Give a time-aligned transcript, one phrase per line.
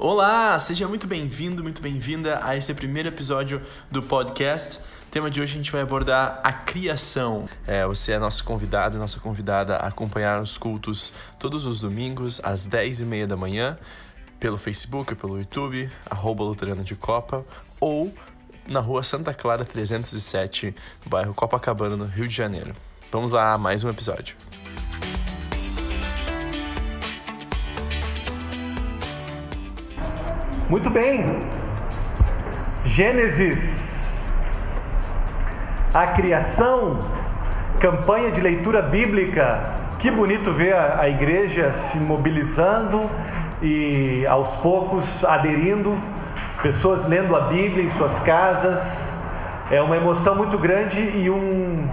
[0.00, 3.60] Olá, seja muito bem-vindo, muito bem-vinda a esse primeiro episódio
[3.90, 4.78] do podcast.
[5.08, 7.48] O tema de hoje a gente vai abordar a criação.
[7.66, 12.68] É, você é nosso convidado, nossa convidada a acompanhar os cultos todos os domingos às
[12.68, 13.76] 10h30 da manhã
[14.38, 17.44] pelo Facebook, pelo YouTube, arroba Luterano de Copa
[17.80, 18.14] ou
[18.68, 22.72] na rua Santa Clara 307, no bairro Copacabana, no Rio de Janeiro.
[23.10, 24.36] Vamos lá mais um episódio.
[30.68, 31.46] Muito bem.
[32.84, 34.30] Gênesis.
[35.94, 37.00] A criação,
[37.80, 39.76] campanha de leitura bíblica.
[39.98, 43.08] Que bonito ver a, a igreja se mobilizando
[43.62, 45.96] e aos poucos aderindo,
[46.62, 49.10] pessoas lendo a Bíblia em suas casas.
[49.70, 51.88] É uma emoção muito grande e um,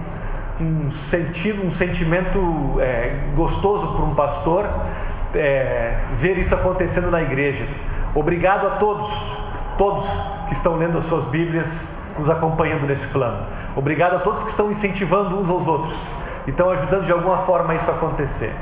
[0.60, 4.68] um sentido, um sentimento é, gostoso para um pastor
[5.34, 7.66] é, ver isso acontecendo na igreja.
[8.16, 9.06] Obrigado a todos,
[9.76, 10.08] todos
[10.48, 11.86] que estão lendo as suas Bíblias,
[12.18, 13.46] nos acompanhando nesse plano.
[13.76, 15.94] Obrigado a todos que estão incentivando uns aos outros
[16.46, 18.54] e estão ajudando de alguma forma isso acontecer.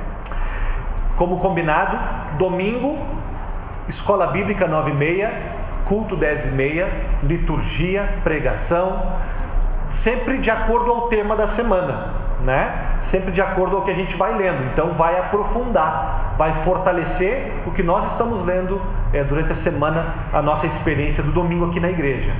[1.15, 1.97] Como combinado,
[2.37, 2.99] domingo,
[3.89, 5.33] escola bíblica 9 e meia,
[5.85, 9.13] culto 10 e meia, liturgia, pregação,
[9.89, 12.99] sempre de acordo ao tema da semana né?
[13.01, 14.65] Sempre de acordo ao que a gente vai lendo.
[14.73, 18.81] Então vai aprofundar, vai fortalecer o que nós estamos lendo
[19.13, 22.33] é, durante a semana, a nossa experiência do domingo aqui na igreja.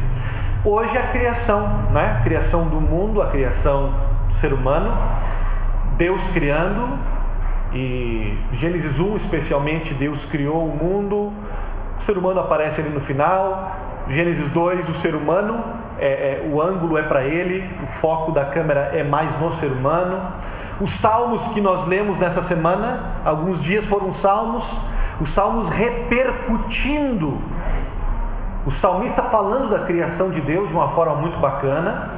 [0.65, 2.21] Hoje a criação, né?
[2.23, 3.93] Criação do mundo, a criação
[4.29, 4.97] do ser humano,
[5.97, 6.99] Deus criando
[7.73, 11.33] e Gênesis 1 especialmente Deus criou o mundo,
[11.99, 13.77] o ser humano aparece ali no final,
[14.09, 18.45] Gênesis 2 o ser humano é, é, o ângulo é para ele, o foco da
[18.45, 20.21] câmera é mais no ser humano.
[20.79, 24.79] Os salmos que nós lemos nessa semana, alguns dias foram salmos,
[25.19, 27.41] os salmos repercutindo,
[28.67, 32.11] o salmista falando da criação de Deus de uma forma muito bacana.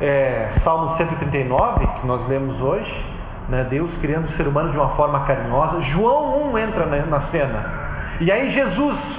[0.00, 3.04] É, Salmo 139, que nós lemos hoje,
[3.46, 5.82] né, Deus criando o ser humano de uma forma carinhosa.
[5.82, 7.62] João 1 entra na, na cena,
[8.20, 9.18] e aí Jesus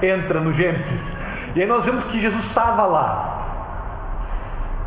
[0.00, 1.16] entra no Gênesis.
[1.54, 3.44] E aí nós vemos que Jesus estava lá.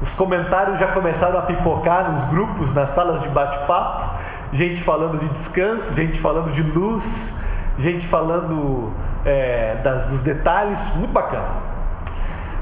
[0.01, 4.19] Os comentários já começaram a pipocar nos grupos, nas salas de bate-papo.
[4.53, 7.33] Gente falando de descanso, gente falando de luz,
[7.77, 8.91] gente falando
[9.23, 10.93] é, das, dos detalhes.
[10.95, 11.47] Muito bacana.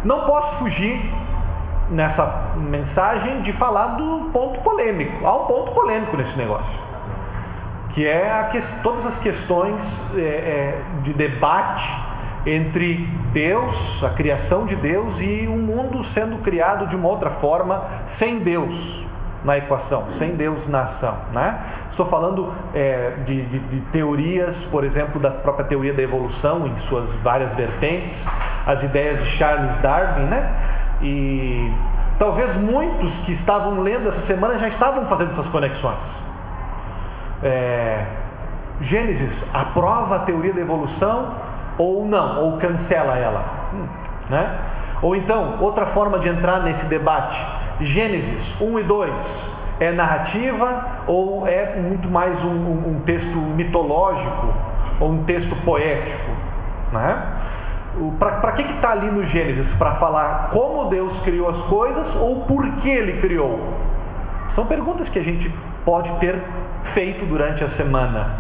[0.04, 1.14] Não posso fugir
[1.90, 5.26] nessa mensagem de falar do ponto polêmico.
[5.26, 6.90] Há um ponto polêmico nesse negócio
[7.90, 11.90] que é que, todas as questões é, é, de debate
[12.45, 17.83] entre Deus, a criação de Deus, e um mundo sendo criado de uma outra forma,
[18.05, 19.07] sem Deus
[19.44, 21.17] na equação, sem Deus na ação.
[21.33, 21.59] Né?
[21.89, 26.77] Estou falando é, de, de, de, teorias, por exemplo, da própria teoria da evolução, em
[26.77, 28.27] suas várias vertentes,
[28.66, 30.53] as ideias de Charles Darwin, né?
[31.01, 31.71] e
[32.17, 36.03] talvez muitos que estavam lendo essa semana já estavam fazendo essas conexões.
[37.41, 38.06] É,
[38.81, 41.33] Gênesis aprova a teoria da evolução
[41.79, 43.72] ou não, ou cancela ela.
[43.73, 43.88] Hum,
[44.29, 44.59] né?
[45.01, 47.44] Ou então, outra forma de entrar nesse debate:
[47.79, 54.53] Gênesis 1 e 2 é narrativa ou é muito mais um, um, um texto mitológico
[55.00, 56.31] ou um texto poético?
[56.91, 57.23] Né?
[58.19, 59.72] Para que está ali no Gênesis?
[59.72, 63.73] Para falar como Deus criou as coisas ou por que ele criou?
[64.50, 65.53] São perguntas que a gente
[65.85, 66.44] pode ter
[66.84, 68.39] feito durante a semana.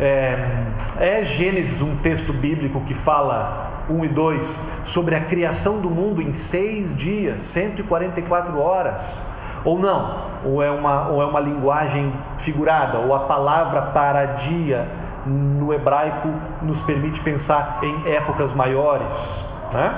[0.00, 0.66] É,
[0.98, 6.22] é Gênesis um texto bíblico que fala 1 e 2 sobre a criação do mundo
[6.22, 9.18] em seis dias, 144 horas?
[9.64, 10.32] Ou não?
[10.44, 12.98] Ou é uma, ou é uma linguagem figurada?
[12.98, 14.88] Ou a palavra para dia
[15.24, 16.28] no hebraico
[16.62, 19.44] nos permite pensar em épocas maiores?
[19.72, 19.94] Né?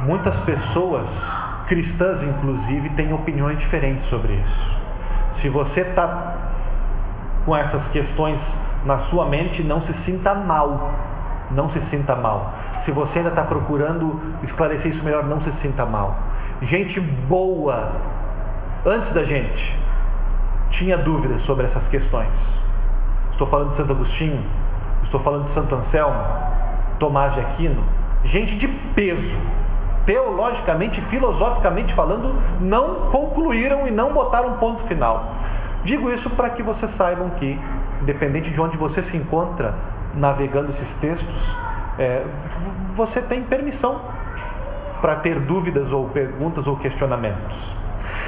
[0.00, 1.22] Muitas pessoas,
[1.66, 4.74] cristãs inclusive, têm opiniões diferentes sobre isso.
[5.30, 6.49] Se você está
[7.44, 10.92] com essas questões na sua mente, não se sinta mal.
[11.50, 12.52] Não se sinta mal.
[12.78, 16.16] Se você ainda está procurando esclarecer isso melhor, não se sinta mal.
[16.62, 17.92] Gente boa,
[18.86, 19.76] antes da gente,
[20.70, 22.58] tinha dúvidas sobre essas questões.
[23.30, 24.44] Estou falando de Santo Agostinho,
[25.02, 26.22] estou falando de Santo Anselmo,
[26.98, 27.82] Tomás de Aquino,
[28.22, 29.36] gente de peso,
[30.06, 35.34] teologicamente, filosoficamente falando, não concluíram e não botaram ponto final.
[35.82, 37.58] Digo isso para que vocês saibam que,
[38.02, 39.74] independente de onde você se encontra
[40.14, 41.56] navegando esses textos,
[41.98, 42.24] é,
[42.94, 44.00] você tem permissão
[45.00, 47.74] para ter dúvidas ou perguntas ou questionamentos.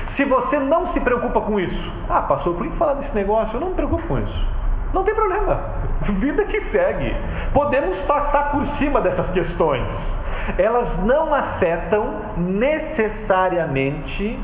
[0.06, 3.56] Se você não se preocupa com isso, ah, pastor, por que falar desse negócio?
[3.56, 4.44] Eu não me preocupo com isso.
[4.92, 5.62] Não tem problema.
[6.02, 7.16] Vida que segue.
[7.52, 10.16] Podemos passar por cima dessas questões.
[10.58, 14.38] Elas não afetam necessariamente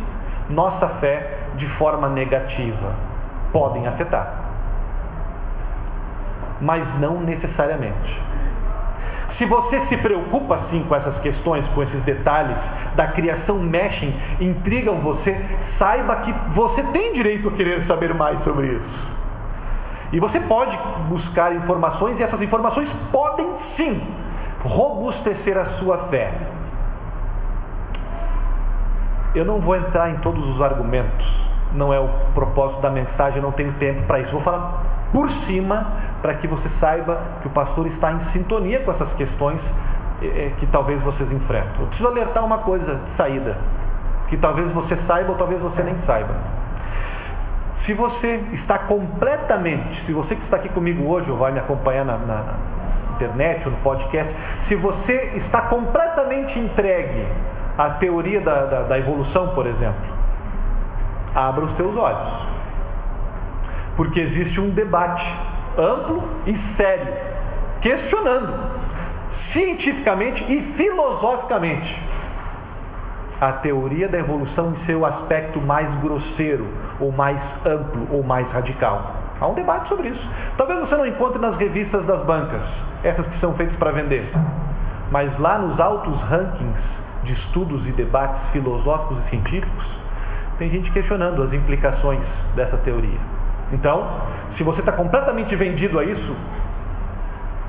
[0.48, 2.94] nossa fé de forma negativa.
[3.52, 4.34] Podem afetar,
[6.60, 8.22] mas não necessariamente.
[9.28, 15.00] Se você se preocupa assim com essas questões, com esses detalhes da criação mexem, intrigam
[15.00, 19.06] você, saiba que você tem direito a querer saber mais sobre isso.
[20.10, 20.78] E você pode
[21.08, 24.00] buscar informações e essas informações podem sim
[24.64, 26.32] robustecer a sua fé.
[29.38, 33.52] Eu não vou entrar em todos os argumentos, não é o propósito da mensagem, não
[33.52, 34.32] tenho tempo para isso.
[34.32, 34.82] Vou falar
[35.12, 39.72] por cima para que você saiba que o pastor está em sintonia com essas questões
[40.20, 41.82] eh, que talvez vocês enfrentam.
[41.82, 43.56] Eu preciso alertar uma coisa de saída,
[44.26, 46.34] que talvez você saiba ou talvez você nem saiba.
[47.76, 52.04] Se você está completamente, se você que está aqui comigo hoje ou vai me acompanhar
[52.04, 52.54] na, na
[53.14, 57.24] internet ou no podcast, se você está completamente entregue
[57.78, 60.04] à teoria da, da, da evolução, por exemplo,
[61.32, 62.28] abra os teus olhos.
[63.94, 65.32] Porque existe um debate
[65.78, 67.14] amplo e sério,
[67.80, 68.52] questionando
[69.30, 72.02] cientificamente e filosoficamente
[73.40, 76.66] a teoria da evolução em seu aspecto mais grosseiro,
[76.98, 79.14] ou mais amplo, ou mais radical.
[79.40, 80.28] Há um debate sobre isso.
[80.56, 84.28] Talvez você não encontre nas revistas das bancas, essas que são feitas para vender,
[85.12, 89.98] mas lá nos altos rankings de estudos e debates filosóficos e científicos,
[90.56, 93.18] tem gente questionando as implicações dessa teoria.
[93.70, 94.08] Então,
[94.48, 96.34] se você está completamente vendido a isso,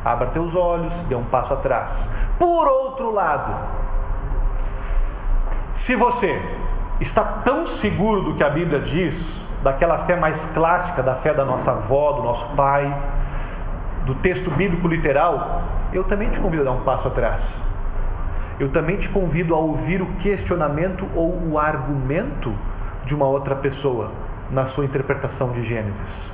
[0.03, 2.09] abra teus olhos, dê um passo atrás.
[2.39, 3.53] Por outro lado,
[5.73, 6.41] se você
[7.01, 11.43] está tão seguro do que a Bíblia diz, daquela fé mais clássica, da fé da
[11.43, 12.97] nossa avó, do nosso pai,
[14.05, 17.59] do texto bíblico literal, eu também te convido a dar um passo atrás.
[18.59, 22.53] Eu também te convido a ouvir o questionamento ou o argumento
[23.05, 24.11] de uma outra pessoa
[24.51, 26.29] na sua interpretação de Gênesis.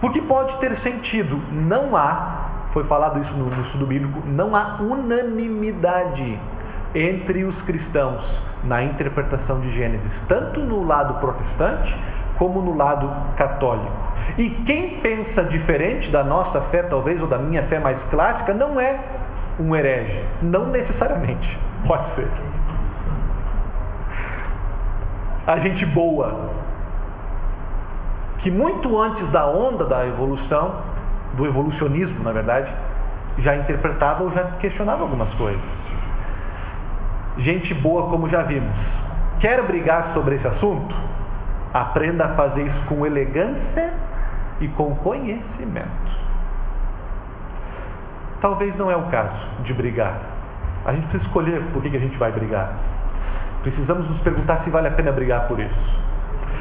[0.00, 4.78] Porque pode ter sentido, não há, foi falado isso no, no estudo bíblico, não há
[4.80, 6.38] unanimidade
[6.94, 11.96] entre os cristãos na interpretação de Gênesis, tanto no lado protestante
[12.38, 13.92] como no lado católico.
[14.38, 18.80] E quem pensa diferente da nossa fé, talvez, ou da minha fé mais clássica, não
[18.80, 18.98] é
[19.58, 20.24] um herege.
[20.40, 21.58] Não necessariamente.
[21.86, 22.28] Pode ser.
[25.46, 26.50] A gente boa,
[28.38, 30.80] que muito antes da onda da evolução,
[31.34, 32.72] do evolucionismo, na verdade,
[33.38, 35.90] já interpretava ou já questionava algumas coisas
[37.38, 39.02] gente boa como já vimos.
[39.38, 40.94] Quer brigar sobre esse assunto?
[41.72, 43.92] Aprenda a fazer isso com elegância
[44.60, 46.21] e com conhecimento.
[48.42, 50.20] Talvez não é o caso de brigar.
[50.84, 52.72] A gente precisa escolher por que a gente vai brigar.
[53.62, 55.96] Precisamos nos perguntar se vale a pena brigar por isso.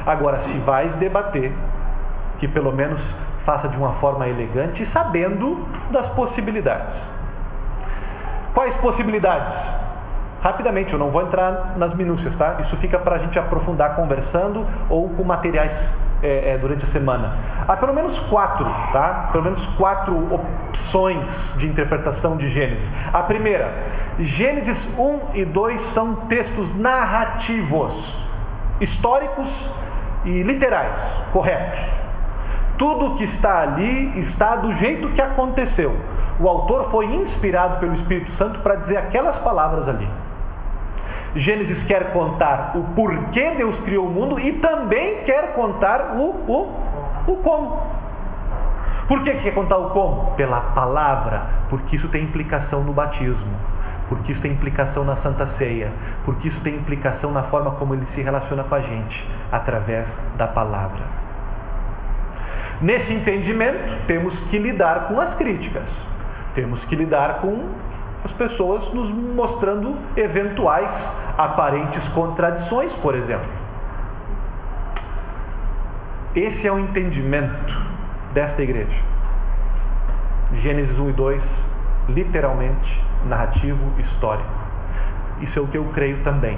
[0.06, 1.52] Agora, se vais debater,
[2.38, 7.10] que pelo menos faça de uma forma elegante sabendo das possibilidades.
[8.54, 9.68] Quais possibilidades?
[10.40, 12.58] Rapidamente, eu não vou entrar nas minúcias, tá?
[12.60, 15.92] Isso fica para a gente aprofundar conversando ou com materiais
[16.22, 17.38] é, é, durante a semana.
[17.68, 19.30] Há pelo menos quatro, tá?
[19.32, 22.90] Pelo menos quatro opções de interpretação de Gênesis.
[23.12, 23.74] A primeira,
[24.20, 28.22] Gênesis 1 e 2 são textos narrativos,
[28.80, 29.70] históricos
[30.26, 30.98] e literais,
[31.32, 31.92] corretos.
[32.78, 35.96] Tudo que está ali está do jeito que aconteceu.
[36.40, 40.10] O autor foi inspirado pelo Espírito Santo para dizer aquelas palavras ali.
[41.36, 47.32] Gênesis quer contar o porquê Deus criou o mundo e também quer contar o, o,
[47.32, 47.80] o como.
[49.08, 50.32] Por que quer contar o como?
[50.36, 53.52] Pela palavra, porque isso tem implicação no batismo,
[54.08, 55.92] porque isso tem implicação na Santa Ceia,
[56.24, 60.48] porque isso tem implicação na forma como ele se relaciona com a gente, através da
[60.48, 61.04] palavra.
[62.82, 66.06] Nesse entendimento, temos que lidar com as críticas,
[66.54, 67.70] temos que lidar com
[68.24, 73.50] as pessoas nos mostrando eventuais aparentes contradições, por exemplo.
[76.36, 77.82] Esse é o entendimento
[78.34, 79.02] desta igreja.
[80.54, 81.66] Gênesis 1 e 2,
[82.10, 84.50] literalmente narrativo histórico.
[85.42, 86.58] Isso é o que eu creio também.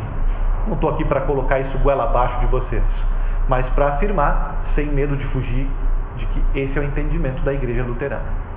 [0.68, 3.06] Não estou aqui para colocar isso goela abaixo de vocês,
[3.48, 5.70] mas para afirmar, sem medo de fugir,
[6.18, 8.53] de que esse é o entendimento da igreja luterana.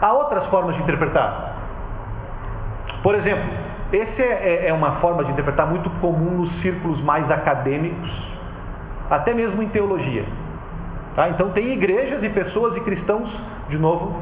[0.00, 1.56] Há outras formas de interpretar.
[3.02, 3.48] Por exemplo,
[3.92, 8.32] essa é, é, é uma forma de interpretar muito comum nos círculos mais acadêmicos,
[9.08, 10.26] até mesmo em teologia.
[11.14, 11.28] Tá?
[11.28, 14.20] Então tem igrejas e pessoas e cristãos, de novo,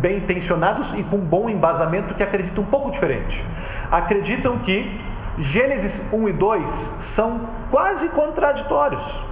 [0.00, 3.44] bem intencionados e com bom embasamento que acreditam um pouco diferente.
[3.90, 5.00] Acreditam que
[5.38, 9.22] Gênesis 1 e 2 são quase contraditórios.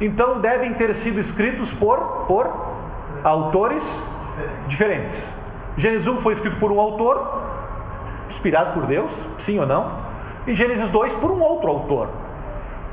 [0.00, 2.50] Então devem ter sido escritos por, por
[3.24, 4.00] autores
[4.66, 5.28] diferentes.
[5.76, 7.42] Gênesis 1 foi escrito por um autor,
[8.28, 9.92] inspirado por Deus, sim ou não?
[10.46, 12.08] E Gênesis 2 por um outro autor.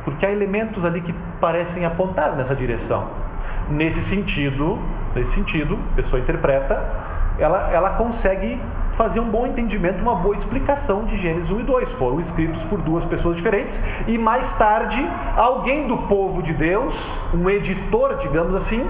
[0.04, 3.08] Porque há elementos ali que parecem apontar nessa direção.
[3.70, 4.78] Nesse sentido,
[5.16, 6.84] nesse sentido, a pessoa interpreta,
[7.40, 8.62] ela, ela consegue
[8.94, 11.92] fazer um bom entendimento, uma boa explicação de Gênesis 1 e 2.
[11.94, 17.50] Foram escritos por duas pessoas diferentes e mais tarde alguém do povo de Deus, um
[17.50, 18.88] editor, digamos assim,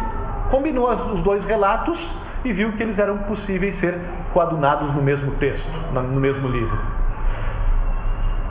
[0.49, 2.13] combinou os dois relatos
[2.45, 3.99] e viu que eles eram possíveis ser
[4.31, 6.79] coadunados no mesmo texto, no mesmo livro.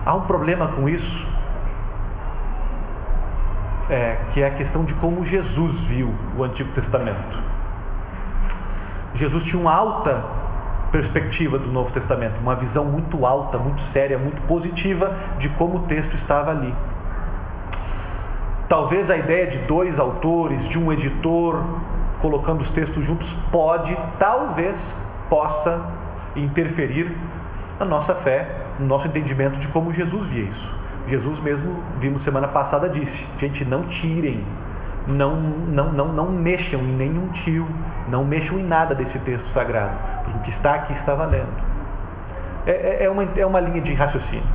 [0.04, 1.26] Há um problema com isso,
[3.88, 7.38] é, que é a questão de como Jesus viu o Antigo Testamento.
[9.14, 10.24] Jesus tinha uma alta
[10.90, 15.80] perspectiva do Novo Testamento, uma visão muito alta, muito séria, muito positiva de como o
[15.82, 16.74] texto estava ali.
[18.68, 21.62] Talvez a ideia de dois autores, de um editor
[22.24, 24.96] colocando os textos juntos, pode, talvez,
[25.28, 25.84] possa
[26.34, 27.14] interferir
[27.78, 30.74] na nossa fé, no nosso entendimento de como Jesus via isso.
[31.06, 34.42] Jesus mesmo, vimos semana passada, disse: gente, não tirem
[35.06, 37.68] não, não, não, não mexam em nenhum tio,
[38.08, 41.52] não mexam em nada desse texto sagrado, porque o que está aqui está valendo.
[42.66, 44.46] É, é, é, uma, é uma linha de raciocínio.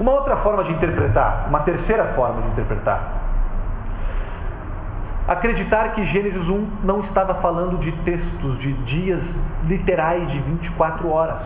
[0.00, 3.21] Uma outra forma de interpretar, uma terceira forma de interpretar,
[5.32, 11.42] acreditar que Gênesis 1 não estava falando de textos, de dias literais de 24 horas,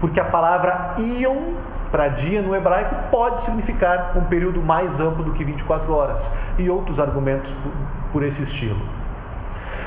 [0.00, 1.54] porque a palavra ion
[1.90, 6.68] para dia no hebraico pode significar um período mais amplo do que 24 horas e
[6.68, 7.54] outros argumentos
[8.10, 8.80] por esse estilo.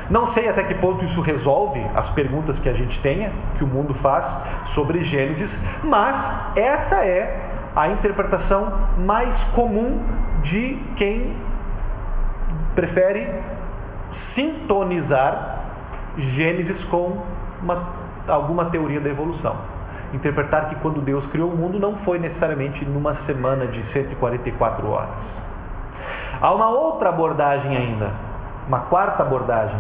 [0.10, 3.68] Não sei até que ponto isso resolve as perguntas que a gente tenha, que o
[3.68, 7.42] mundo faz sobre Gênesis, mas essa é
[7.76, 10.00] a interpretação mais comum
[10.44, 11.36] de quem
[12.76, 13.34] prefere
[14.12, 15.64] sintonizar
[16.18, 17.24] Gênesis com
[17.62, 17.90] uma,
[18.28, 19.56] alguma teoria da evolução
[20.14, 25.38] interpretar que quando Deus criou o mundo não foi necessariamente numa semana de 144 horas.
[26.40, 28.12] Há uma outra abordagem ainda,
[28.68, 29.80] uma quarta abordagem,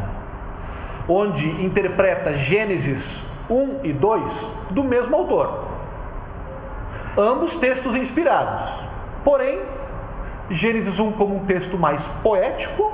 [1.07, 5.65] onde interpreta Gênesis 1 e 2 do mesmo autor.
[7.17, 8.69] Ambos textos inspirados.
[9.23, 9.59] Porém,
[10.49, 12.93] Gênesis 1 como um texto mais poético,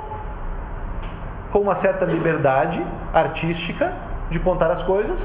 [1.50, 3.92] com uma certa liberdade artística,
[4.30, 5.20] de contar as coisas,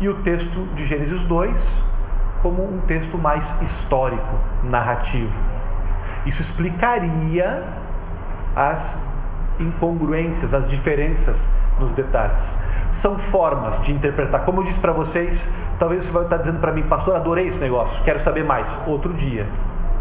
[0.00, 1.82] e o texto de Gênesis 2
[2.40, 4.34] como um texto mais histórico,
[4.64, 5.38] narrativo.
[6.26, 7.64] Isso explicaria
[8.54, 8.98] as
[9.58, 11.48] incongruências, as diferenças
[11.78, 12.58] nos detalhes.
[12.90, 14.44] São formas de interpretar.
[14.44, 15.48] Como eu disse para vocês,
[15.78, 18.76] talvez você vai estar dizendo para mim, pastor, adorei esse negócio, quero saber mais.
[18.86, 19.48] Outro dia.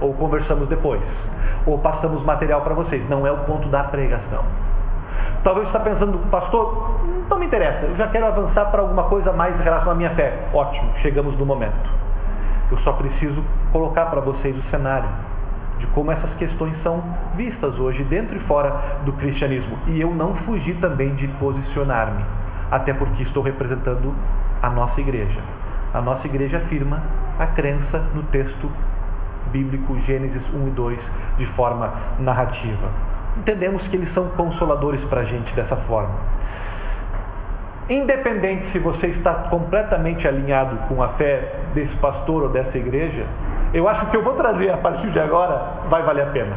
[0.01, 1.29] Ou conversamos depois.
[1.65, 3.07] Ou passamos material para vocês.
[3.07, 4.43] Não é o ponto da pregação.
[5.43, 9.31] Talvez você está pensando, pastor, não me interessa, eu já quero avançar para alguma coisa
[9.31, 10.47] mais relacionada à minha fé.
[10.53, 11.89] Ótimo, chegamos no momento.
[12.69, 15.09] Eu só preciso colocar para vocês o cenário
[15.77, 17.03] de como essas questões são
[17.33, 19.77] vistas hoje dentro e fora do cristianismo.
[19.87, 22.23] E eu não fugi também de posicionar-me,
[22.69, 24.13] até porque estou representando
[24.61, 25.39] a nossa igreja.
[25.91, 27.01] A nossa igreja afirma
[27.39, 28.69] a crença no texto
[29.51, 32.89] bíblico Gênesis 1 e 2 de forma narrativa.
[33.37, 36.15] Entendemos que eles são consoladores para a gente dessa forma.
[37.89, 43.25] Independente se você está completamente alinhado com a fé desse pastor ou dessa igreja,
[43.73, 46.55] eu acho que eu vou trazer a partir de agora vai valer a pena.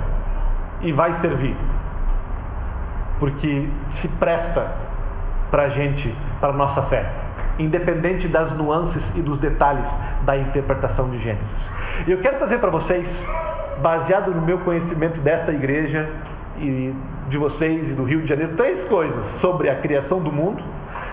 [0.81, 1.57] E vai servir,
[3.19, 4.77] porque se presta
[5.51, 7.24] para a gente, para nossa fé,
[7.59, 9.91] independente das nuances e dos detalhes
[10.23, 11.71] da interpretação de Gênesis.
[12.07, 13.25] E eu quero trazer para vocês,
[13.81, 16.11] baseado no meu conhecimento desta igreja,
[16.59, 16.95] e
[17.29, 20.63] de vocês e do Rio de Janeiro três coisas sobre a criação do mundo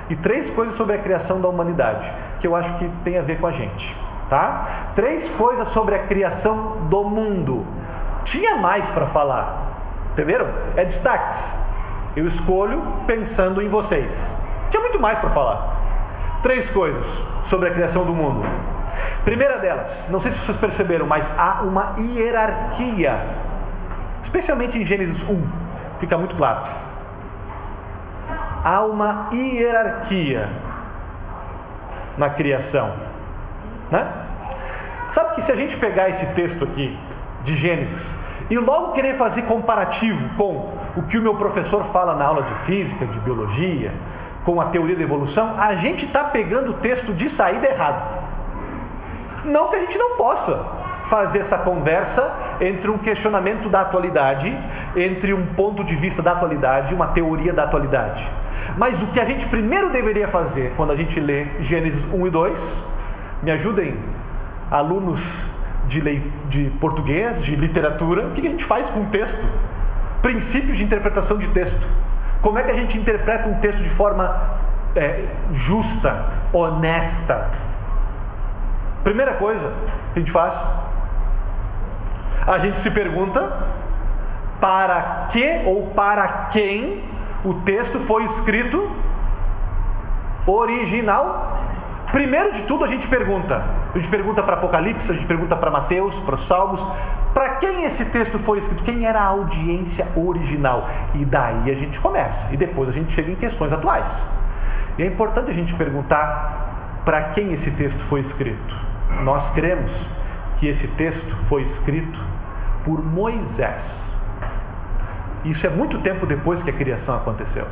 [0.09, 3.39] e três coisas sobre a criação da humanidade que eu acho que tem a ver
[3.39, 3.95] com a gente,
[4.29, 4.91] tá?
[4.95, 7.65] Três coisas sobre a criação do mundo.
[8.23, 9.71] Tinha mais para falar,
[10.11, 10.47] entenderam?
[10.75, 11.55] É destaques.
[12.15, 14.35] Eu escolho pensando em vocês.
[14.69, 15.80] Tinha muito mais para falar.
[16.41, 18.41] Três coisas sobre a criação do mundo.
[19.23, 23.41] Primeira delas, não sei se vocês perceberam, mas há uma hierarquia
[24.21, 25.43] especialmente em Gênesis 1,
[25.99, 26.63] fica muito claro.
[28.63, 30.49] Há uma hierarquia
[32.17, 32.93] na criação.
[33.89, 34.07] Né?
[35.07, 36.97] Sabe que se a gente pegar esse texto aqui
[37.43, 38.15] de Gênesis
[38.49, 42.53] e logo querer fazer comparativo com o que o meu professor fala na aula de
[42.65, 43.93] física, de biologia,
[44.43, 48.21] com a teoria da evolução, a gente está pegando o texto de saída errado.
[49.45, 54.55] Não que a gente não possa fazer essa conversa entre um questionamento da atualidade,
[54.95, 58.25] entre um ponto de vista da atualidade uma teoria da atualidade.
[58.77, 62.29] Mas o que a gente primeiro deveria fazer quando a gente lê Gênesis 1 e
[62.29, 62.81] 2,
[63.43, 63.97] me ajudem,
[64.69, 65.45] alunos
[65.87, 69.45] de, lei, de português, de literatura, o que a gente faz com o texto?
[70.21, 71.85] Princípios de interpretação de texto.
[72.41, 74.59] Como é que a gente interpreta um texto de forma
[74.95, 77.51] é, justa, honesta?
[79.03, 79.71] Primeira coisa
[80.13, 80.59] que a gente faz,
[82.45, 83.67] a gente se pergunta
[84.59, 87.03] para que ou para quem
[87.43, 88.89] o texto foi escrito
[90.45, 91.57] original.
[92.11, 93.63] Primeiro de tudo, a gente pergunta.
[93.93, 96.85] A gente pergunta para Apocalipse, a gente pergunta para Mateus, para os Salmos,
[97.33, 100.89] para quem esse texto foi escrito, quem era a audiência original.
[101.13, 102.47] E daí a gente começa.
[102.51, 104.23] E depois a gente chega em questões atuais.
[104.97, 108.75] E é importante a gente perguntar para quem esse texto foi escrito.
[109.23, 110.07] Nós cremos
[110.57, 112.19] que esse texto foi escrito
[112.83, 114.01] por Moisés.
[115.45, 117.65] Isso é muito tempo depois que a criação aconteceu.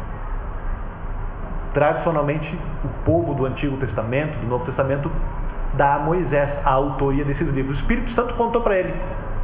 [1.74, 5.12] Tradicionalmente, o povo do Antigo Testamento, do Novo Testamento,
[5.74, 7.78] dá a Moisés a autoria desses livros.
[7.78, 8.94] O Espírito Santo contou para ele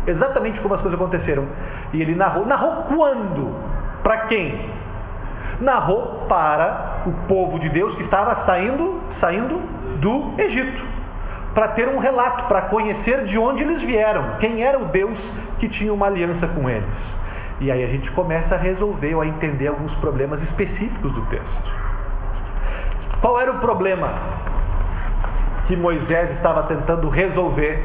[0.08, 1.46] exatamente como as coisas aconteceram.
[1.94, 2.46] E ele narrou.
[2.46, 3.55] Narrou quando?
[4.03, 4.70] Para quem?
[5.60, 9.62] Narrou para o povo de Deus que estava saindo, saindo
[10.00, 10.84] do Egito.
[11.53, 15.70] Para ter um relato, para conhecer de onde eles vieram, quem era o Deus que
[15.70, 17.15] tinha uma aliança com eles.
[17.62, 21.85] E aí a gente começa a resolver ou a entender alguns problemas específicos do texto.
[23.25, 24.13] Qual era o problema
[25.65, 27.84] que Moisés estava tentando resolver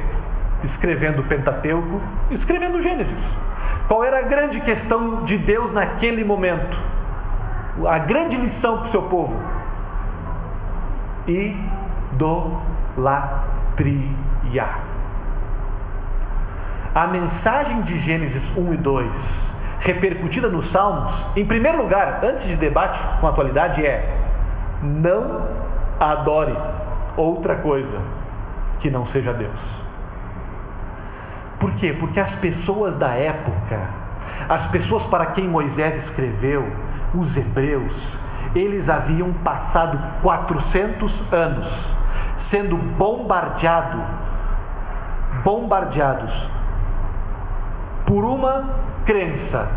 [0.62, 1.98] escrevendo o Pentateuco,
[2.30, 3.34] escrevendo o Gênesis?
[3.88, 6.76] Qual era a grande questão de Deus naquele momento?
[7.88, 9.42] A grande lição para o seu povo?
[11.26, 11.88] Idolatria.
[16.94, 22.56] A mensagem de Gênesis 1 e 2 repercutida nos Salmos, em primeiro lugar, antes de
[22.56, 24.19] debate com a atualidade, é:
[24.82, 25.46] não
[25.98, 26.56] adore
[27.16, 27.98] outra coisa
[28.78, 29.80] que não seja Deus.
[31.58, 31.92] Por quê?
[31.98, 33.88] Porque as pessoas da época,
[34.48, 36.66] as pessoas para quem Moisés escreveu,
[37.14, 38.18] os hebreus,
[38.54, 41.94] eles haviam passado 400 anos
[42.36, 44.02] sendo bombardeado,
[45.44, 46.50] bombardeados
[48.06, 48.70] por uma
[49.04, 49.70] crença.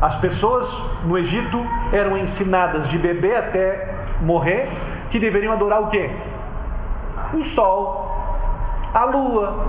[0.00, 4.68] As pessoas no Egito eram ensinadas de bebê até morrer
[5.10, 6.10] que deveriam adorar o quê?
[7.34, 8.32] O sol,
[8.94, 9.66] a lua,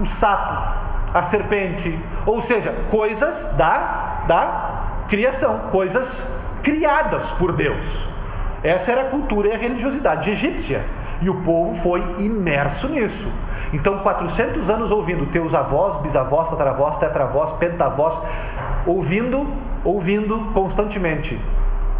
[0.00, 0.80] o sapo,
[1.14, 6.22] a serpente, ou seja, coisas da da criação, coisas
[6.62, 8.06] criadas por Deus.
[8.62, 10.84] Essa era a cultura e a religiosidade egípcia.
[11.20, 13.28] E o povo foi imerso nisso.
[13.72, 18.20] Então, 400 anos ouvindo teus avós, bisavós, tataravós, tetravós, pentavós,
[18.86, 19.46] ouvindo,
[19.84, 21.40] ouvindo constantemente.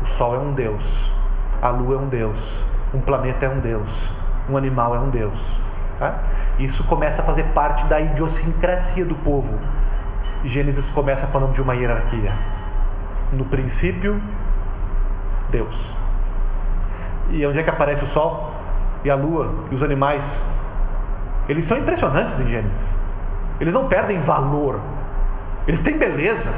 [0.02, 1.12] O sol é um Deus,
[1.60, 4.10] a lua é um Deus, um planeta é um Deus,
[4.48, 5.58] um animal é um Deus.
[5.98, 6.18] Tá?
[6.58, 9.58] Isso começa a fazer parte da idiosincrasia do povo.
[10.44, 12.30] Gênesis começa falando de uma hierarquia.
[13.32, 14.20] No princípio,
[15.50, 15.94] Deus.
[17.30, 18.52] E onde é que aparece o sol?
[19.04, 20.38] e a lua e os animais,
[21.48, 22.96] eles são impressionantes em Gênesis.
[23.60, 24.80] Eles não perdem valor.
[25.66, 26.52] Eles têm beleza.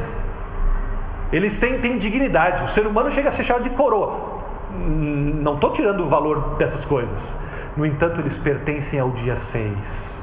[1.33, 2.65] Eles têm, têm dignidade.
[2.65, 4.45] O ser humano chega a ser chamado de coroa.
[4.77, 7.37] Não estou tirando o valor dessas coisas.
[7.77, 10.15] No entanto, eles pertencem ao dia 6.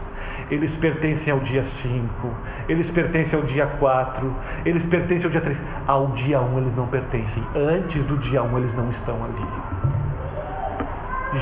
[0.51, 2.29] Eles pertencem ao dia 5.
[2.67, 4.35] Eles pertencem ao dia 4.
[4.65, 5.61] Eles pertencem ao dia 3.
[5.87, 7.41] Ao dia 1 eles não pertencem.
[7.55, 9.45] Antes do dia 1 eles não estão ali.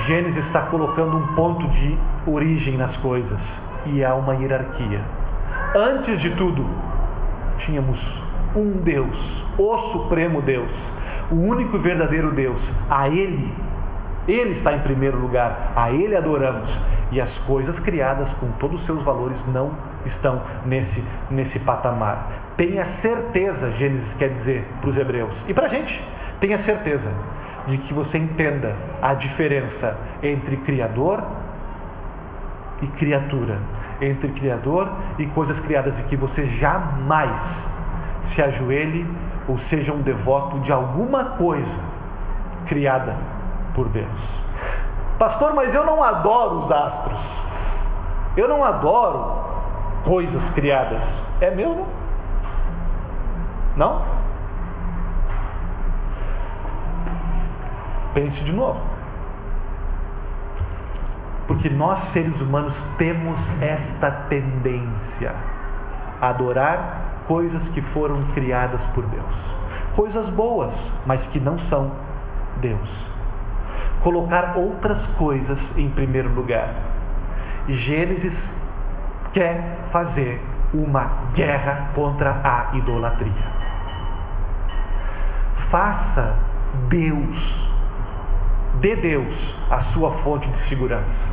[0.05, 5.01] Gênesis está colocando um ponto de origem nas coisas e há uma hierarquia.
[5.75, 6.69] Antes de tudo,
[7.57, 8.21] tínhamos
[8.55, 10.91] um Deus, o Supremo Deus,
[11.31, 12.71] o único e verdadeiro Deus.
[12.89, 13.53] A Ele,
[14.27, 16.79] Ele está em primeiro lugar, a Ele adoramos.
[17.11, 19.71] E as coisas criadas com todos os seus valores não
[20.05, 22.53] estão nesse, nesse patamar.
[22.55, 26.03] Tenha certeza, Gênesis quer dizer para os hebreus e para a gente,
[26.39, 27.11] tenha certeza
[27.67, 31.23] de que você entenda a diferença entre Criador
[32.81, 33.59] e criatura,
[34.01, 37.78] entre Criador e coisas criadas, e que você jamais
[38.21, 39.07] se ajoelhe
[39.47, 41.81] ou seja um devoto de alguma coisa
[42.65, 43.17] criada
[43.73, 44.39] por Deus.
[45.17, 47.41] Pastor, mas eu não adoro os astros,
[48.37, 49.43] eu não adoro
[50.03, 51.03] coisas criadas.
[51.41, 51.87] É mesmo?
[53.75, 54.03] Não?
[58.13, 58.87] Pense de novo.
[61.47, 65.33] Porque nós seres humanos temos esta tendência
[66.21, 69.53] a adorar coisas que foram criadas por Deus.
[69.95, 71.91] Coisas boas, mas que não são
[72.57, 73.05] Deus.
[74.01, 76.73] Colocar outras coisas em primeiro lugar.
[77.67, 78.57] Gênesis
[79.31, 83.31] quer fazer uma guerra contra a idolatria.
[85.53, 86.35] Faça
[86.87, 87.71] Deus,
[88.79, 91.31] de Deus, a sua fonte de segurança.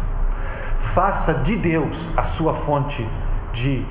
[0.79, 3.09] Faça de Deus a sua fonte
[3.55, 3.83] de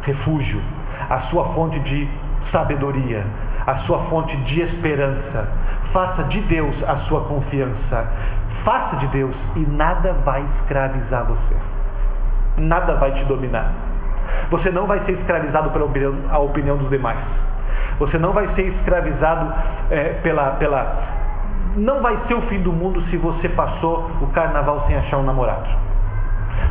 [0.00, 0.62] refúgio,
[1.08, 2.08] a sua fonte de
[2.40, 3.26] sabedoria,
[3.66, 5.48] a sua fonte de esperança.
[5.82, 8.10] Faça de Deus a sua confiança.
[8.48, 11.56] Faça de Deus e nada vai escravizar você.
[12.56, 13.72] Nada vai te dominar.
[14.50, 17.42] Você não vai ser escravizado pela opinião, a opinião dos demais.
[17.98, 19.52] Você não vai ser escravizado
[19.90, 21.00] é, pela, pela.
[21.76, 25.22] Não vai ser o fim do mundo se você passou o carnaval sem achar um
[25.22, 25.68] namorado.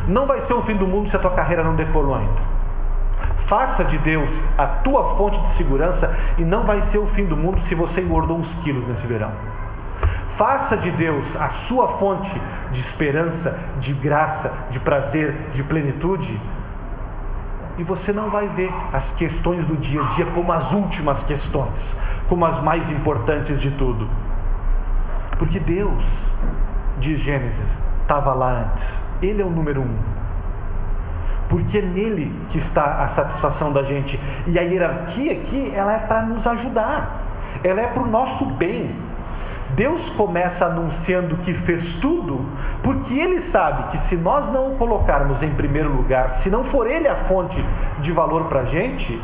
[0.08, 2.63] Não vai ser o fim do mundo se a tua carreira não decolou ainda.
[3.36, 7.36] Faça de Deus a tua fonte de segurança e não vai ser o fim do
[7.36, 9.32] mundo se você engordou uns quilos nesse verão.
[10.28, 12.40] Faça de Deus a sua fonte
[12.72, 16.40] de esperança, de graça, de prazer, de plenitude.
[17.76, 21.94] E você não vai ver as questões do dia a dia como as últimas questões,
[22.28, 24.08] como as mais importantes de tudo.
[25.38, 26.28] Porque Deus,
[26.98, 27.68] diz Gênesis,
[28.02, 28.98] estava lá antes.
[29.20, 30.23] Ele é o número um
[31.48, 34.18] porque é nele que está a satisfação da gente.
[34.46, 37.20] E a hierarquia aqui, ela é para nos ajudar,
[37.62, 38.94] ela é para o nosso bem.
[39.70, 42.46] Deus começa anunciando que fez tudo,
[42.82, 46.86] porque Ele sabe que se nós não o colocarmos em primeiro lugar, se não for
[46.86, 47.64] Ele a fonte
[47.98, 49.20] de valor para a gente,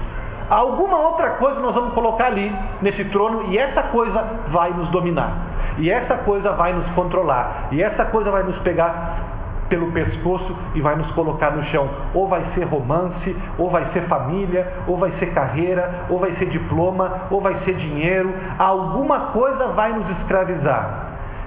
[0.49, 2.53] alguma outra coisa nós vamos colocar ali,
[2.83, 5.37] nesse trono, e essa coisa vai nos dominar,
[5.79, 9.40] e essa coisa vai nos controlar, e essa coisa vai nos pegar
[9.71, 11.89] pelo pescoço e vai nos colocar no chão.
[12.13, 16.47] Ou vai ser romance, ou vai ser família, ou vai ser carreira, ou vai ser
[16.47, 18.35] diploma, ou vai ser dinheiro.
[18.59, 21.07] Alguma coisa vai nos escravizar.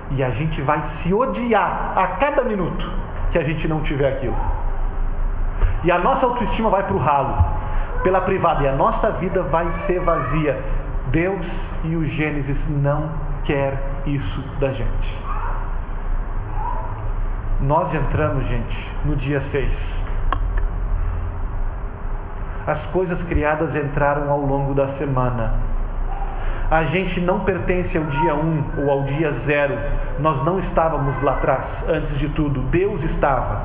[0.10, 2.92] E a gente vai se odiar a cada minuto
[3.30, 4.38] que a gente não tiver aquilo.
[5.84, 7.36] E a nossa autoestima vai para o ralo,
[8.04, 10.64] pela privada, e a nossa vida vai ser vazia.
[11.08, 13.10] Deus e o Gênesis não
[13.44, 15.33] quer isso da gente.
[17.64, 20.04] Nós entramos, gente, no dia 6.
[22.68, 25.54] As coisas criadas entraram ao longo da semana.
[26.70, 29.78] A gente não pertence ao dia 1 um, ou ao dia 0.
[30.20, 32.64] Nós não estávamos lá atrás, antes de tudo.
[32.64, 33.62] Deus estava.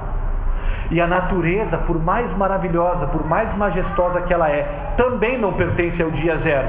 [0.92, 6.00] E a natureza, por mais maravilhosa, por mais majestosa que ela é, também não pertence
[6.00, 6.68] ao dia zero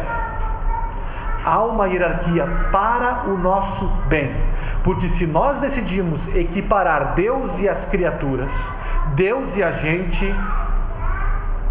[1.50, 4.36] há uma hierarquia para o nosso bem.
[4.84, 8.72] Porque se nós decidimos equiparar Deus e as criaturas,
[9.16, 10.34] Deus e a gente,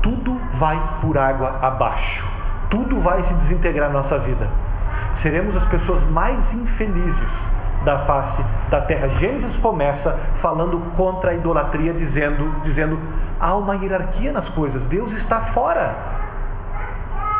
[0.03, 2.29] tudo vai por água abaixo.
[2.69, 4.51] Tudo vai se desintegrar na nossa vida.
[5.12, 7.49] Seremos as pessoas mais infelizes
[7.85, 9.09] da face da terra.
[9.09, 13.01] Gênesis começa falando contra a idolatria, dizendo, dizendo
[13.38, 14.87] há uma hierarquia nas coisas.
[14.87, 15.95] Deus está fora.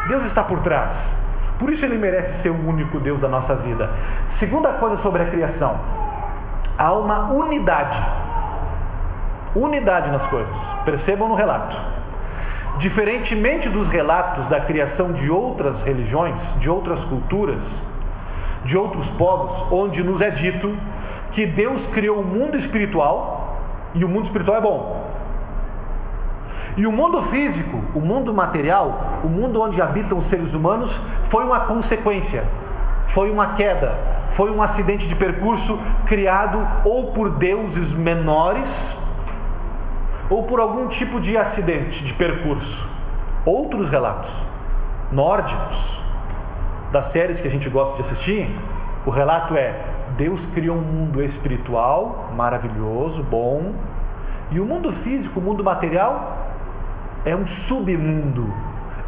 [0.07, 1.28] Deus está por trás.
[1.59, 3.90] Por isso ele merece ser o único Deus da nossa vida.
[4.29, 5.79] Segunda coisa sobre a criação:
[6.77, 7.99] há uma unidade.
[9.55, 10.57] Unidade nas coisas.
[10.85, 11.77] Percebam no relato.
[12.79, 17.83] Diferentemente dos relatos da criação de outras religiões, de outras culturas,
[18.64, 20.77] de outros povos, onde nos é dito
[21.33, 23.59] que Deus criou o mundo espiritual
[23.94, 25.08] e o mundo espiritual é bom.
[26.76, 31.44] E o mundo físico, o mundo material, o mundo onde habitam os seres humanos, foi
[31.44, 32.44] uma consequência,
[33.07, 33.98] foi uma queda,
[34.31, 38.94] foi um acidente de percurso criado ou por deuses menores
[40.31, 42.88] ou por algum tipo de acidente de percurso.
[43.44, 44.31] Outros relatos
[45.11, 46.02] nórdicos
[46.92, 48.54] das séries que a gente gosta de assistir,
[49.07, 49.74] o relato é:
[50.16, 53.72] Deus criou um mundo espiritual maravilhoso, bom,
[54.50, 56.38] e o mundo físico, o mundo material,
[57.24, 58.52] é um submundo,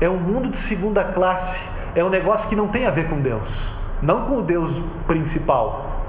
[0.01, 3.21] é um mundo de segunda classe, é um negócio que não tem a ver com
[3.21, 6.05] Deus, não com o Deus principal.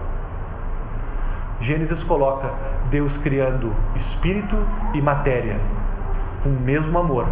[1.60, 2.52] Gênesis coloca
[2.90, 4.58] Deus criando espírito
[4.94, 5.60] e matéria
[6.44, 7.28] com o mesmo amor,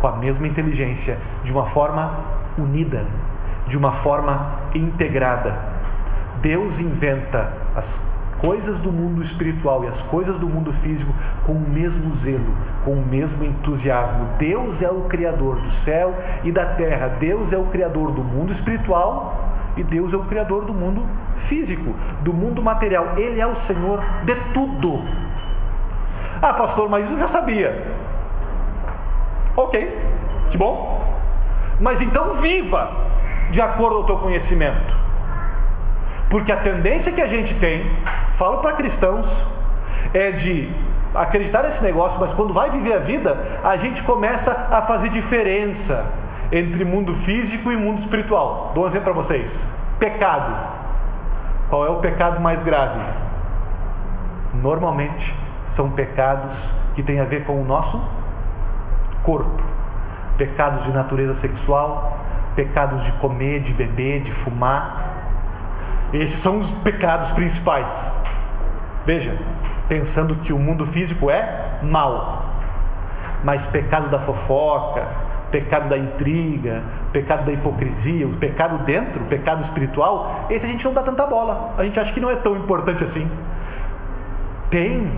[0.00, 2.18] com a mesma inteligência, de uma forma
[2.58, 3.06] unida,
[3.68, 5.58] de uma forma integrada.
[6.40, 8.04] Deus inventa as
[8.42, 11.14] coisas do mundo espiritual e as coisas do mundo físico
[11.46, 12.52] com o mesmo zelo,
[12.84, 14.26] com o mesmo entusiasmo.
[14.36, 18.50] Deus é o Criador do céu e da terra, Deus é o Criador do mundo
[18.50, 23.16] espiritual e Deus é o Criador do mundo físico, do mundo material.
[23.16, 25.04] Ele é o Senhor de tudo.
[26.42, 27.86] Ah, pastor, mas isso eu já sabia.
[29.56, 29.96] Ok,
[30.50, 31.00] que bom.
[31.80, 32.90] Mas então viva
[33.52, 35.02] de acordo com o teu conhecimento.
[36.32, 37.84] Porque a tendência que a gente tem,
[38.30, 39.26] falo para cristãos,
[40.14, 40.74] é de
[41.14, 46.10] acreditar nesse negócio, mas quando vai viver a vida, a gente começa a fazer diferença
[46.50, 48.72] entre mundo físico e mundo espiritual.
[48.74, 49.68] Dou um exemplo para vocês:
[49.98, 50.56] pecado.
[51.68, 53.04] Qual é o pecado mais grave?
[54.54, 55.34] Normalmente
[55.66, 58.02] são pecados que têm a ver com o nosso
[59.22, 59.62] corpo.
[60.38, 62.16] Pecados de natureza sexual,
[62.56, 65.12] pecados de comer, de beber, de fumar,
[66.12, 68.10] esses são os pecados principais.
[69.06, 69.38] Veja,
[69.88, 72.50] pensando que o mundo físico é mal,
[73.42, 75.06] mas pecado da fofoca,
[75.50, 80.84] pecado da intriga, pecado da hipocrisia, o pecado dentro, o pecado espiritual, esse a gente
[80.84, 81.74] não dá tanta bola.
[81.76, 83.30] A gente acha que não é tão importante assim.
[84.70, 85.10] Tem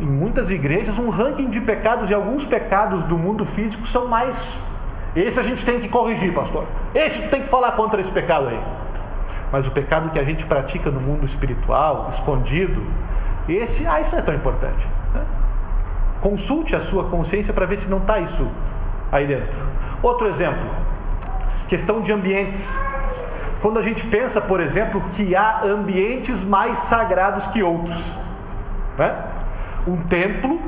[0.00, 4.58] em muitas igrejas um ranking de pecados e alguns pecados do mundo físico são mais.
[5.14, 6.66] Esse a gente tem que corrigir, pastor.
[6.94, 8.60] Esse tu tem que falar contra esse pecado aí.
[9.52, 12.84] Mas o pecado que a gente pratica no mundo espiritual, escondido,
[13.48, 14.86] esse, ah, isso não é tão importante.
[15.14, 15.24] Né?
[16.20, 18.46] Consulte a sua consciência para ver se não está isso
[19.10, 19.58] aí dentro.
[20.02, 20.70] Outro exemplo,
[21.68, 22.70] questão de ambientes.
[23.60, 28.16] Quando a gente pensa, por exemplo, que há ambientes mais sagrados que outros,
[28.96, 29.14] né?
[29.86, 30.60] um templo,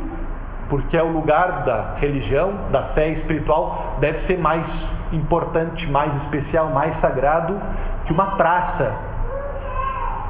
[0.72, 6.70] porque é o lugar da religião, da fé espiritual, deve ser mais importante, mais especial,
[6.70, 7.60] mais sagrado
[8.06, 8.90] que uma praça,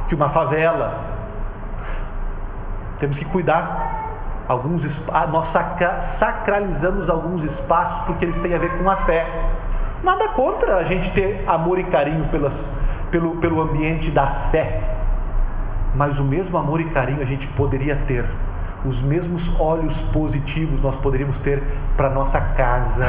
[0.09, 0.99] que uma favela.
[2.99, 4.43] Temos que cuidar.
[4.49, 4.83] Alguns
[5.31, 5.47] nós
[6.01, 9.25] sacralizamos alguns espaços porque eles têm a ver com a fé.
[10.03, 12.69] Nada contra a gente ter amor e carinho pelas,
[13.13, 14.81] pelo, pelo ambiente da fé,
[15.95, 18.27] mas o mesmo amor e carinho a gente poderia ter
[18.85, 21.63] os mesmos olhos positivos nós poderíamos ter
[21.97, 23.07] para nossa casa,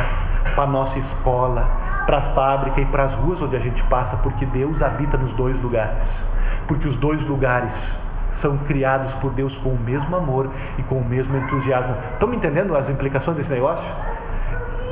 [0.56, 1.70] para nossa escola,
[2.06, 5.34] para a fábrica e para as ruas onde a gente passa, porque Deus habita nos
[5.34, 6.24] dois lugares.
[6.68, 7.98] Porque os dois lugares
[8.32, 11.96] são criados por Deus com o mesmo amor e com o mesmo entusiasmo.
[12.14, 13.92] Estão me entendendo as implicações desse negócio?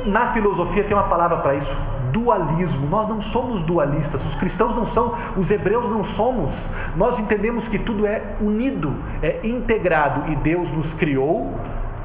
[0.06, 1.76] Na filosofia tem uma palavra para isso:
[2.12, 2.88] dualismo.
[2.88, 6.68] Nós não somos dualistas, os cristãos não são, os hebreus não somos.
[6.96, 11.52] Nós entendemos que tudo é unido, é integrado e Deus nos criou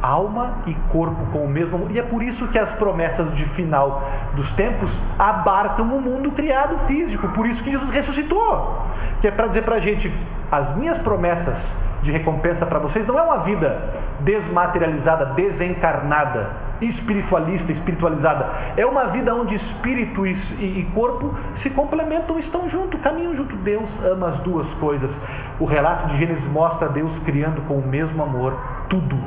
[0.02, 1.92] alma e corpo com o mesmo amor.
[1.92, 4.04] E é por isso que as promessas de final
[4.36, 7.28] dos tempos abarcam o mundo criado físico.
[7.30, 8.86] Por isso que Jesus ressuscitou.
[9.22, 10.14] Que é para dizer para a gente:
[10.52, 18.50] as minhas promessas de recompensa para vocês não é uma vida desmaterializada, desencarnada espiritualista, espiritualizada.
[18.76, 23.56] É uma vida onde espírito e, corpo se complementam, estão juntos, caminham junto.
[23.56, 25.22] Deus ama as duas coisas.
[25.60, 28.58] O relato de Gênesis mostra Deus criando com o mesmo amor
[28.90, 29.18] tudo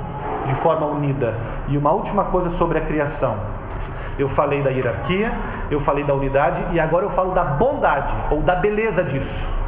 [0.46, 1.36] de forma unida.
[1.68, 3.36] E uma última coisa sobre a criação.
[4.18, 5.32] Eu falei da hierarquia,
[5.70, 9.59] eu falei da unidade e agora eu falo da bondade ou da beleza disso.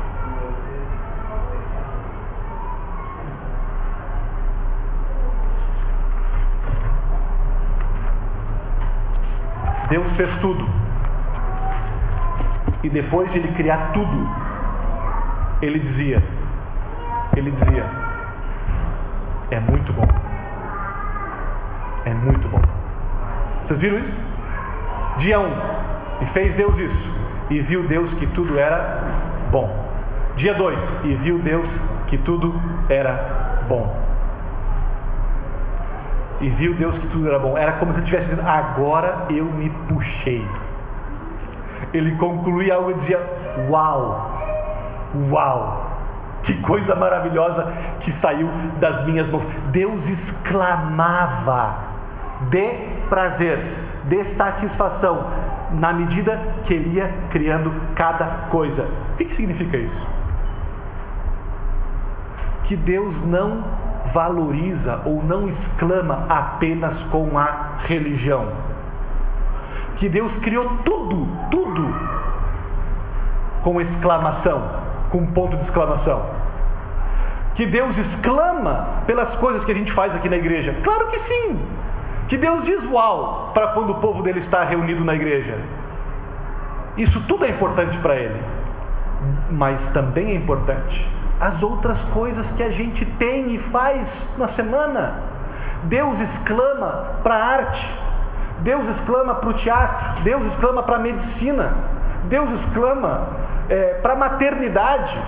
[9.93, 10.67] Deus fez tudo.
[12.83, 14.27] E depois de ele criar tudo,
[15.61, 16.23] ele dizia:
[17.37, 17.85] Ele dizia,
[19.51, 20.09] é muito bom.
[22.07, 22.63] É muito bom.
[23.63, 24.19] Vocês viram isso?
[25.19, 25.45] Dia 1.
[25.45, 25.53] Um,
[26.23, 27.11] e fez Deus isso.
[27.51, 29.03] E viu Deus que tudo era
[29.51, 29.93] bom.
[30.37, 31.05] Dia 2.
[31.05, 31.69] E viu Deus
[32.07, 34.12] que tudo era bom
[36.43, 37.57] e viu Deus que tudo era bom.
[37.57, 40.47] Era como se ele estivesse dizendo: Agora eu me puxei.
[41.95, 43.21] Ele concluía algo e dizia:
[43.71, 44.43] Uau,
[45.31, 45.87] uau,
[46.43, 48.51] que coisa maravilhosa que saiu
[48.81, 49.47] das minhas mãos.
[49.71, 51.77] Deus exclamava
[52.51, 52.73] de
[53.09, 53.61] prazer,
[54.05, 55.31] de satisfação,
[55.71, 58.89] na medida que ele ia criando cada coisa.
[59.15, 60.05] O que, que significa isso?
[62.65, 63.65] Que Deus não
[64.07, 68.49] valoriza ou não exclama apenas com a religião.
[69.97, 71.95] Que Deus criou tudo, tudo
[73.63, 74.69] com exclamação,
[75.11, 76.27] com ponto de exclamação.
[77.55, 80.77] Que Deus exclama pelas coisas que a gente faz aqui na igreja?
[80.83, 81.61] Claro que sim.
[82.29, 85.59] Que Deus diz uau para quando o povo dele está reunido na igreja.
[86.97, 88.43] Isso tudo é importante para ele.
[89.51, 91.09] Mas também é importante
[91.43, 95.21] as outras coisas que a gente tem e faz na semana.
[95.83, 98.01] Deus exclama para a arte,
[98.61, 101.75] Deus exclama para o teatro, Deus exclama para a medicina,
[102.27, 103.27] Deus exclama
[103.69, 105.21] é, para a maternidade,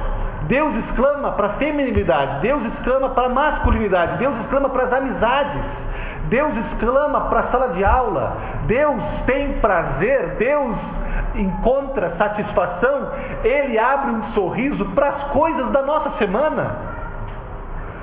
[0.46, 5.88] Deus exclama para a feminilidade, Deus exclama para a masculinidade, Deus exclama para as amizades,
[6.24, 11.00] Deus exclama para a sala de aula, Deus tem prazer, Deus
[11.34, 13.10] encontra satisfação,
[13.42, 16.76] Ele abre um sorriso para as coisas da nossa semana.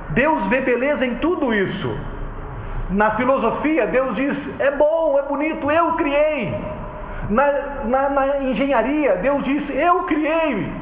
[0.10, 1.96] Deus vê beleza em tudo isso.
[2.90, 6.60] Na filosofia, Deus diz: é bom, é bonito, eu criei.
[7.30, 7.52] Na,
[7.86, 10.81] na, na engenharia, Deus diz: eu criei.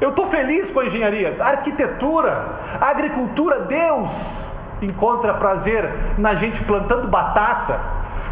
[0.00, 2.46] Eu estou feliz com a engenharia, a arquitetura,
[2.80, 4.44] a agricultura, Deus
[4.82, 7.80] encontra prazer na gente plantando batata.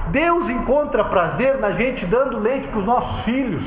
[0.09, 3.65] Deus encontra prazer na gente dando leite para os nossos filhos.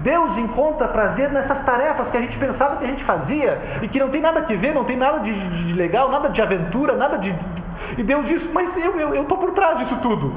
[0.00, 3.98] Deus encontra prazer nessas tarefas que a gente pensava que a gente fazia e que
[3.98, 6.96] não tem nada a ver, não tem nada de, de, de legal, nada de aventura,
[6.96, 7.34] nada de.
[7.98, 10.34] E Deus diz: Mas eu estou eu, eu por trás disso tudo.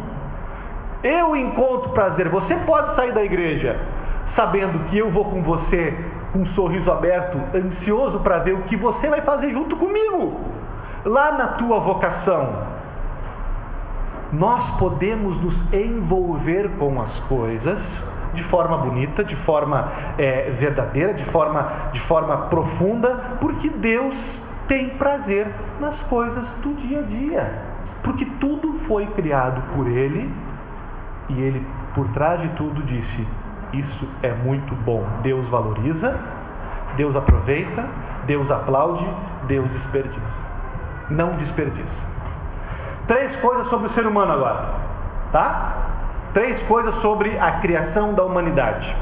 [1.02, 2.28] Eu encontro prazer.
[2.30, 3.80] Você pode sair da igreja
[4.26, 5.98] sabendo que eu vou com você
[6.34, 10.42] com um sorriso aberto, ansioso para ver o que você vai fazer junto comigo,
[11.06, 12.74] lá na tua vocação.
[14.32, 21.24] Nós podemos nos envolver com as coisas de forma bonita, de forma é, verdadeira, de
[21.24, 25.48] forma, de forma profunda, porque Deus tem prazer
[25.80, 27.62] nas coisas do dia a dia.
[28.02, 30.34] Porque tudo foi criado por Ele
[31.30, 33.26] e Ele, por trás de tudo, disse:
[33.74, 35.06] Isso é muito bom.
[35.22, 36.20] Deus valoriza,
[36.96, 37.86] Deus aproveita,
[38.26, 39.08] Deus aplaude,
[39.48, 40.46] Deus desperdiça.
[41.10, 42.08] Não desperdiça.
[43.08, 44.76] Três coisas sobre o ser humano agora,
[45.32, 45.76] tá?
[46.34, 48.96] Três coisas sobre a criação da humanidade.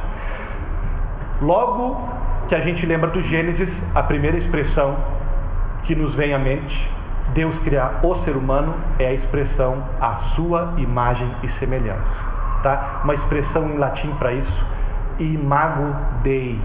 [1.42, 2.10] Logo
[2.48, 4.98] que a gente lembra do Gênesis, a primeira expressão
[5.84, 6.92] que nos vem à mente,
[7.34, 12.24] Deus criar o ser humano é a expressão a sua imagem e semelhança,
[12.62, 13.02] tá?
[13.04, 14.66] Uma expressão em latim para isso,
[15.20, 16.62] imago Dei.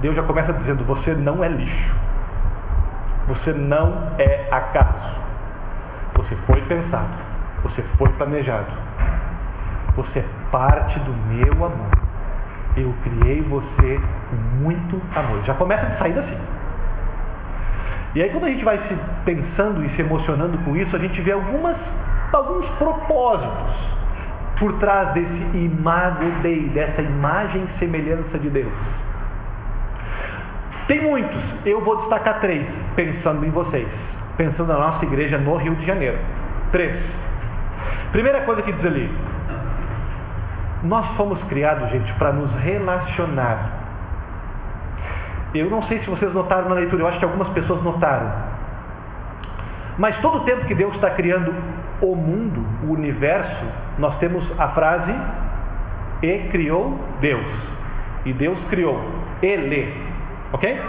[0.00, 1.94] Deus já começa dizendo: você não é lixo.
[3.26, 5.20] Você não é acaso.
[6.14, 7.08] Você foi pensado.
[7.62, 8.72] Você foi planejado.
[9.94, 11.90] Você é parte do meu amor.
[12.76, 14.00] Eu criei você
[14.30, 15.42] com muito amor.
[15.42, 16.38] Já começa de sair assim.
[18.14, 21.20] E aí quando a gente vai se pensando e se emocionando com isso, a gente
[21.22, 23.94] vê algumas, alguns propósitos
[24.58, 29.00] por trás desse imago Dei, dessa imagem e semelhança de Deus.
[30.86, 35.74] Tem muitos, eu vou destacar três, pensando em vocês, pensando na nossa igreja no Rio
[35.74, 36.18] de Janeiro.
[36.70, 37.24] Três.
[38.12, 39.10] Primeira coisa que diz ali:
[40.82, 43.78] nós fomos criados, gente, para nos relacionar.
[45.54, 48.32] Eu não sei se vocês notaram na leitura, eu acho que algumas pessoas notaram.
[50.00, 51.54] Mas todo o tempo que Deus está criando
[52.00, 53.62] o mundo, o universo,
[53.98, 55.14] nós temos a frase:
[56.22, 57.68] E criou Deus.
[58.24, 58.98] E Deus criou.
[59.42, 59.94] Ele.
[60.54, 60.80] Ok?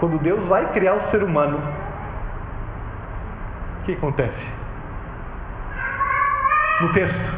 [0.00, 1.62] Quando Deus vai criar o ser humano,
[3.78, 4.50] o que acontece?
[6.80, 7.32] No texto,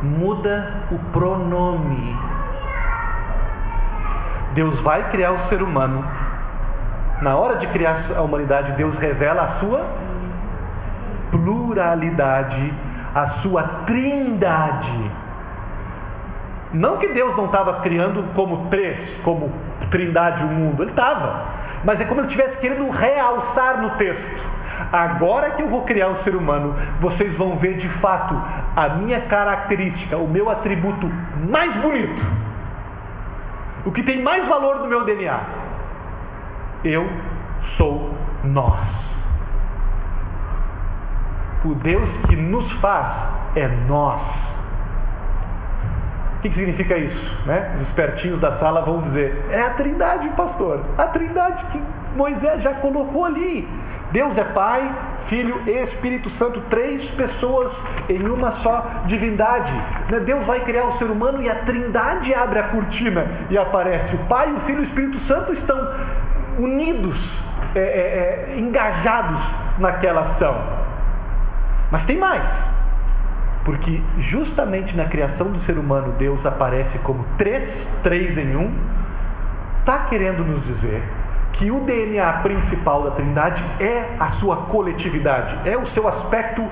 [0.00, 2.16] muda o pronome.
[4.54, 6.02] Deus vai criar o ser humano.
[7.20, 9.86] Na hora de criar a humanidade, Deus revela a sua
[11.30, 12.74] pluralidade,
[13.14, 15.10] a sua trindade
[16.72, 19.52] não que Deus não estava criando como três, como
[19.90, 21.44] trindade o mundo, ele estava.
[21.84, 24.44] Mas é como ele estivesse querendo realçar no texto.
[24.92, 28.34] Agora que eu vou criar o ser humano, vocês vão ver de fato
[28.76, 31.10] a minha característica, o meu atributo
[31.48, 32.22] mais bonito.
[33.84, 35.65] O que tem mais valor no meu DNA.
[36.86, 37.10] Eu
[37.60, 39.18] sou nós.
[41.64, 44.56] O Deus que nos faz é nós.
[46.36, 47.36] O que, que significa isso?
[47.44, 47.72] Né?
[47.74, 50.80] Os espertinhos da sala vão dizer: é a trindade, pastor.
[50.96, 51.82] A trindade que
[52.14, 53.68] Moisés já colocou ali.
[54.12, 59.72] Deus é Pai, Filho e Espírito Santo, três pessoas em uma só divindade.
[60.10, 60.20] Né?
[60.20, 64.14] Deus vai criar o ser humano e a trindade abre a cortina e aparece.
[64.14, 65.76] O Pai, o Filho e o Espírito Santo estão
[66.58, 67.40] unidos,
[67.74, 70.56] é, é, é, engajados naquela ação.
[71.90, 72.70] Mas tem mais.
[73.64, 78.72] Porque justamente na criação do ser humano Deus aparece como três, três em um,
[79.80, 81.02] está querendo nos dizer
[81.56, 86.66] que o DNA principal da Trindade é a sua coletividade, é o seu aspecto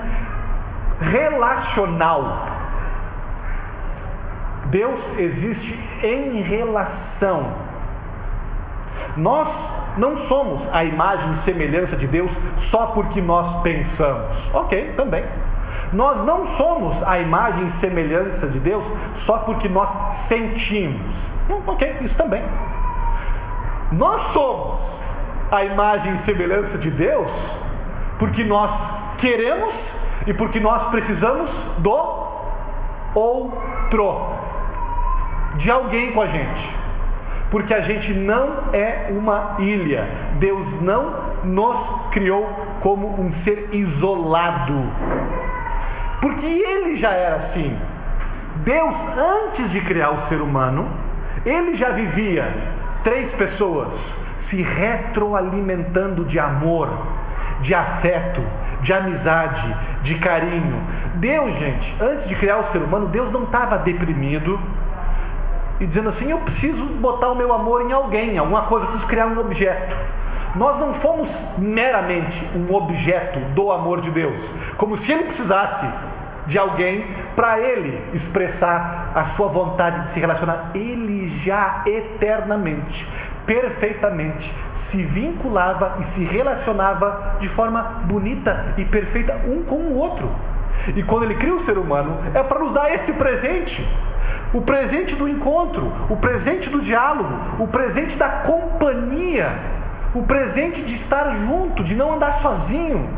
[1.01, 2.47] relacional.
[4.67, 7.55] Deus existe em relação.
[9.17, 14.51] Nós não somos a imagem e semelhança de Deus só porque nós pensamos.
[14.53, 15.25] Ok, também.
[15.93, 21.29] Nós não somos a imagem e semelhança de Deus só porque nós sentimos.
[21.49, 22.43] Hum, ok, isso também.
[23.93, 24.81] Nós somos
[25.51, 27.31] a imagem e semelhança de Deus
[28.19, 29.91] porque nós queremos
[30.27, 32.25] e porque nós precisamos do
[33.15, 34.21] outro,
[35.57, 36.75] de alguém com a gente.
[37.51, 40.11] Porque a gente não é uma ilha.
[40.39, 41.15] Deus não
[41.45, 42.47] nos criou
[42.81, 44.91] como um ser isolado.
[46.21, 47.79] Porque ele já era assim.
[48.57, 50.91] Deus, antes de criar o ser humano,
[51.45, 52.74] ele já vivia
[53.05, 56.91] três pessoas se retroalimentando de amor,
[57.61, 58.43] de afeto,
[58.81, 60.83] de amizade, de carinho.
[61.17, 64.59] Deus, gente, antes de criar o ser humano, Deus não estava deprimido
[65.79, 69.09] e dizendo assim: eu preciso botar o meu amor em alguém, alguma coisa, eu preciso
[69.09, 69.95] criar um objeto.
[70.57, 75.87] Nós não fomos meramente um objeto do amor de Deus, como se ele precisasse
[76.47, 80.71] de alguém para ele expressar a sua vontade de se relacionar.
[80.75, 83.09] Ele já eternamente,
[83.47, 90.31] perfeitamente se vinculava e se relacionava de forma bonita e perfeita um com o outro.
[90.95, 93.87] E quando ele cria o ser humano, é para nos dar esse presente.
[94.53, 99.59] O presente do encontro, o presente do diálogo, o presente da companhia,
[100.15, 103.09] o presente de estar junto, de não andar sozinho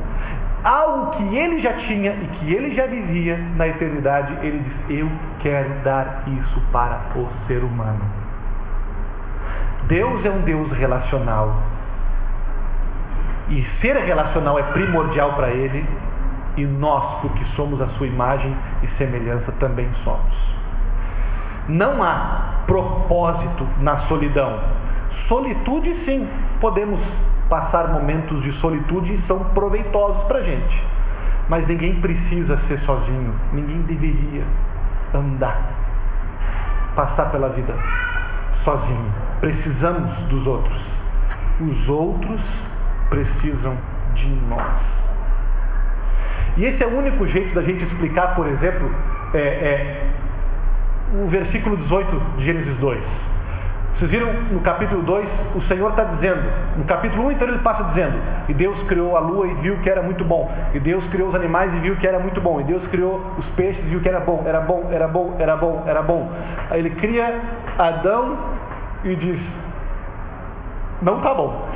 [0.66, 5.10] algo que ele já tinha e que ele já vivia na eternidade, ele diz: Eu
[5.38, 8.04] quero dar isso para o ser humano.
[9.84, 11.62] Deus é um Deus relacional.
[13.48, 15.88] E ser relacional é primordial para ele,
[16.56, 20.52] e nós, porque somos a sua imagem e semelhança, também somos.
[21.68, 24.60] Não há propósito na solidão.
[25.08, 26.26] Solitude, sim,
[26.60, 27.14] podemos
[27.49, 30.84] passar momentos de solitude são proveitosos para a gente.
[31.49, 34.44] Mas ninguém precisa ser sozinho, ninguém deveria
[35.14, 35.72] andar,
[36.94, 37.74] passar pela vida
[38.53, 39.12] sozinho.
[39.40, 41.01] Precisamos dos outros,
[41.61, 42.66] os outros
[43.09, 43.76] precisam
[44.14, 45.09] de nós.
[46.57, 48.90] E esse é o único jeito da gente explicar, por exemplo,
[49.34, 50.11] é, é,
[51.14, 53.36] o versículo 18 de Gênesis 2.
[53.97, 56.42] Vocês viram no capítulo 2, o Senhor está dizendo,
[56.76, 58.14] no capítulo 1 um inteiro ele passa dizendo:
[58.47, 61.34] E Deus criou a lua e viu que era muito bom, e Deus criou os
[61.34, 64.07] animais e viu que era muito bom, e Deus criou os peixes e viu que
[64.07, 66.30] era bom, era bom, era bom, era bom, era bom.
[66.68, 67.40] Aí ele cria
[67.78, 68.36] Adão
[69.03, 69.59] e diz:
[71.01, 71.66] Não tá bom.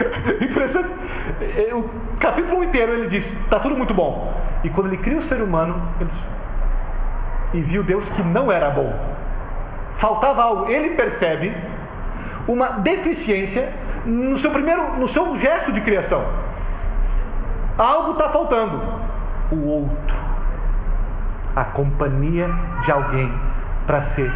[0.40, 0.90] Interessante.
[1.74, 4.32] O capítulo 1 inteiro ele diz: Tá tudo muito bom.
[4.64, 6.24] E quando ele cria o ser humano, ele diz,
[7.52, 9.19] e viu Deus que não era bom
[9.94, 10.70] faltava algo.
[10.70, 11.54] Ele percebe
[12.46, 13.72] uma deficiência
[14.04, 16.24] no seu primeiro, no seu gesto de criação.
[17.76, 18.82] Algo está faltando.
[19.50, 20.16] O outro,
[21.56, 22.48] a companhia
[22.84, 23.32] de alguém
[23.86, 24.32] para ser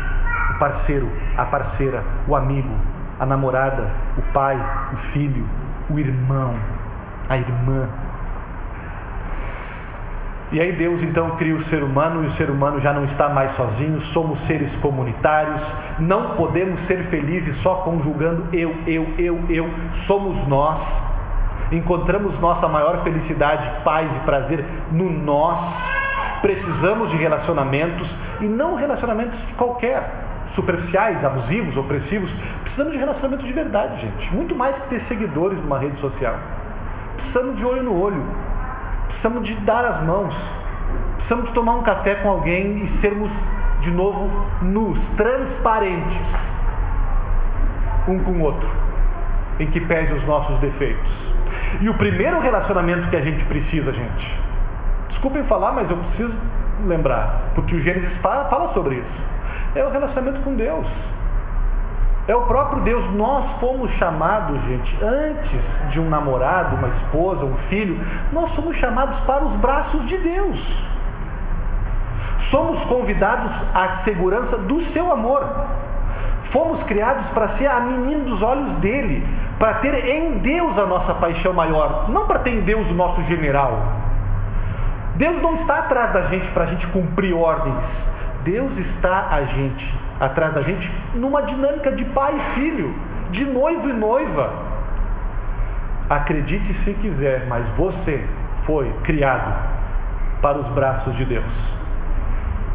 [0.50, 2.74] o parceiro, a parceira, o amigo,
[3.18, 4.56] a namorada, o pai,
[4.92, 5.48] o filho,
[5.88, 6.54] o irmão,
[7.28, 7.88] a irmã.
[10.52, 13.28] E aí Deus então cria o ser humano e o ser humano já não está
[13.28, 19.70] mais sozinho, somos seres comunitários, não podemos ser felizes só conjugando eu, eu, eu, eu,
[19.90, 21.02] somos nós.
[21.72, 25.88] Encontramos nossa maior felicidade, paz e prazer no nós.
[26.42, 32.32] Precisamos de relacionamentos e não relacionamentos qualquer, superficiais, abusivos, opressivos.
[32.60, 34.32] Precisamos de relacionamentos de verdade, gente.
[34.32, 36.36] Muito mais que ter seguidores numa rede social.
[37.16, 38.22] Precisamos de olho no olho
[39.14, 40.34] Precisamos de dar as mãos.
[41.14, 43.46] Precisamos de tomar um café com alguém e sermos
[43.78, 44.28] de novo
[44.60, 46.52] nus, transparentes,
[48.08, 48.68] um com o outro,
[49.60, 51.32] em que pese os nossos defeitos.
[51.80, 54.36] E o primeiro relacionamento que a gente precisa, gente,
[55.06, 56.36] desculpem falar, mas eu preciso
[56.84, 59.24] lembrar, porque o Gênesis fala, fala sobre isso,
[59.76, 61.04] é o relacionamento com Deus.
[62.26, 63.06] É o próprio Deus.
[63.12, 68.00] Nós fomos chamados, gente, antes de um namorado, uma esposa, um filho,
[68.32, 70.86] nós somos chamados para os braços de Deus.
[72.38, 75.48] Somos convidados à segurança do seu amor.
[76.42, 79.26] Fomos criados para ser a menina dos olhos dele,
[79.58, 83.22] para ter em Deus a nossa paixão maior, não para ter em Deus o nosso
[83.22, 83.78] general.
[85.14, 88.10] Deus não está atrás da gente para a gente cumprir ordens.
[88.42, 92.94] Deus está a gente atrás da gente numa dinâmica de pai e filho,
[93.30, 94.52] de noivo e noiva.
[96.08, 98.26] Acredite se quiser, mas você
[98.62, 99.52] foi criado
[100.40, 101.74] para os braços de Deus,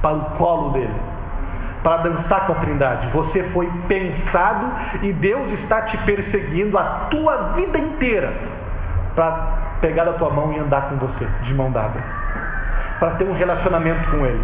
[0.01, 1.09] para o colo dele
[1.83, 3.07] para dançar com a Trindade.
[3.09, 4.71] Você foi pensado
[5.01, 8.33] e Deus está te perseguindo a tua vida inteira
[9.15, 9.31] para
[9.81, 12.03] pegar a tua mão e andar com você de mão dada,
[12.99, 14.43] para ter um relacionamento com Ele.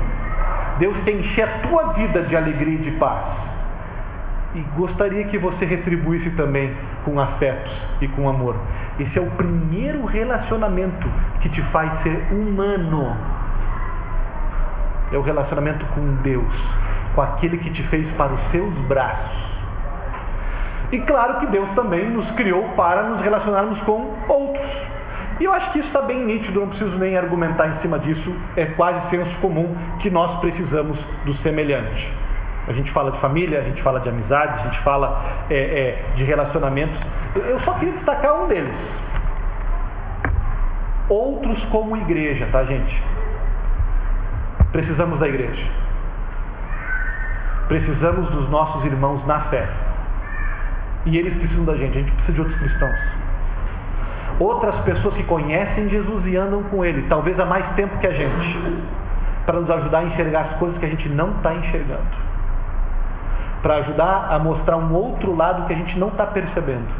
[0.77, 3.49] Deus quer encher a tua vida de alegria e de paz.
[4.53, 8.55] E gostaria que você retribuísse também com afetos e com amor.
[8.99, 11.09] Esse é o primeiro relacionamento
[11.41, 13.15] que te faz ser humano.
[15.11, 16.75] É o relacionamento com Deus,
[17.13, 19.55] com aquele que te fez para os seus braços.
[20.91, 24.87] E claro que Deus também nos criou para nos relacionarmos com outros.
[25.39, 28.33] E eu acho que isso está bem nítido, não preciso nem argumentar em cima disso,
[28.55, 32.13] é quase senso comum que nós precisamos do semelhante.
[32.67, 36.15] A gente fala de família, a gente fala de amizades, a gente fala é, é,
[36.15, 36.99] de relacionamentos.
[37.35, 38.99] Eu só queria destacar um deles.
[41.07, 43.03] Outros como igreja, tá, gente?
[44.71, 45.69] Precisamos da igreja.
[47.67, 49.69] Precisamos dos nossos irmãos na fé.
[51.05, 52.99] E eles precisam da gente, a gente precisa de outros cristãos.
[54.39, 58.13] Outras pessoas que conhecem Jesus e andam com Ele, talvez há mais tempo que a
[58.13, 58.59] gente,
[59.45, 62.25] para nos ajudar a enxergar as coisas que a gente não está enxergando.
[63.61, 66.93] Para ajudar a mostrar um outro lado que a gente não está percebendo,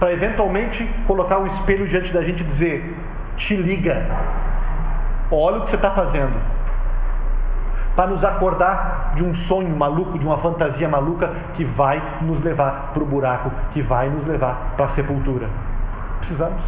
[0.00, 2.96] para eventualmente colocar um espelho diante da gente e dizer:
[3.36, 4.06] te liga,
[5.30, 6.34] olha o que você está fazendo,
[7.94, 12.90] para nos acordar de um sonho maluco, de uma fantasia maluca que vai nos levar
[12.92, 15.48] para o buraco, que vai nos levar para a sepultura.
[16.18, 16.62] Precisamos.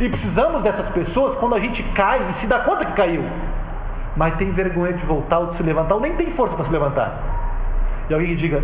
[0.00, 3.24] E precisamos dessas pessoas quando a gente cai e se dá conta que caiu,
[4.16, 6.72] mas tem vergonha de voltar ou de se levantar, ou nem tem força para se
[6.72, 7.38] levantar
[8.08, 8.62] e alguém que diga: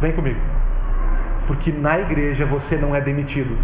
[0.00, 0.40] Vem comigo.
[1.46, 3.56] Porque na igreja você não é demitido.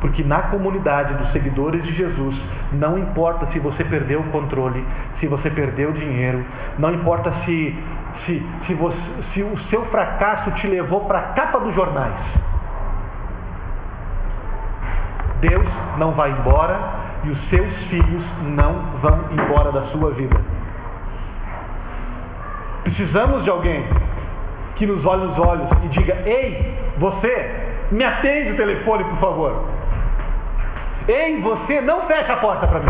[0.00, 5.26] Porque na comunidade dos seguidores de Jesus, não importa se você perdeu o controle, se
[5.26, 6.44] você perdeu o dinheiro,
[6.78, 7.74] não importa se,
[8.12, 12.36] se, se, você, se o seu fracasso te levou para a capa dos jornais.
[15.48, 15.68] Deus
[15.98, 16.80] não vai embora
[17.22, 20.40] e os seus filhos não vão embora da sua vida.
[22.82, 23.86] Precisamos de alguém
[24.74, 29.64] que nos olhe nos olhos e diga: Ei, você, me atende o telefone, por favor.
[31.06, 32.86] Ei, você, não fecha a porta para mim.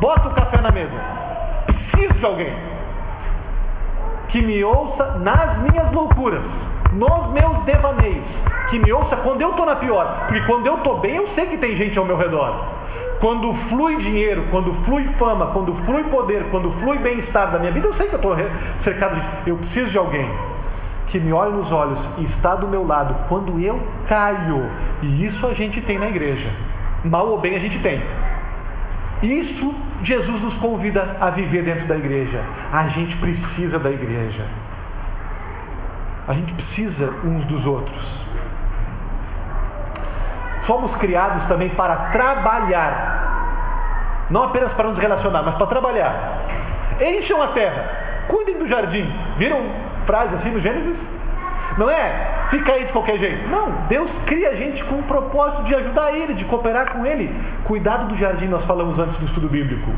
[0.00, 0.96] Bota o café na mesa.
[1.66, 2.56] Preciso de alguém
[4.28, 6.64] que me ouça nas minhas loucuras,
[6.94, 11.00] nos meus devaneios, que me ouça quando eu estou na pior, porque quando eu estou
[11.00, 12.54] bem, eu sei que tem gente ao meu redor.
[13.20, 17.86] Quando flui dinheiro, quando flui fama, quando flui poder, quando flui bem-estar da minha vida,
[17.86, 18.36] eu sei que eu estou
[18.78, 19.50] cercado de.
[19.50, 20.30] Eu preciso de alguém
[21.06, 24.68] que me olhe nos olhos e está do meu lado quando eu caio.
[25.02, 26.50] E isso a gente tem na igreja.
[27.02, 28.02] Mal ou bem a gente tem.
[29.22, 32.42] Isso Jesus nos convida a viver dentro da igreja.
[32.70, 34.44] A gente precisa da igreja.
[36.26, 38.24] A gente precisa uns dos outros.
[40.62, 44.26] Fomos criados também para trabalhar.
[44.30, 46.40] Não apenas para nos relacionar, mas para trabalhar.
[47.00, 49.12] Encham a terra, cuidem do jardim.
[49.36, 49.60] Viram
[50.06, 51.06] frase assim no Gênesis?
[51.76, 53.48] Não é fica aí de qualquer jeito.
[53.48, 57.34] Não, Deus cria a gente com o propósito de ajudar Ele, de cooperar com Ele.
[57.64, 59.90] Cuidado do jardim, nós falamos antes do estudo bíblico.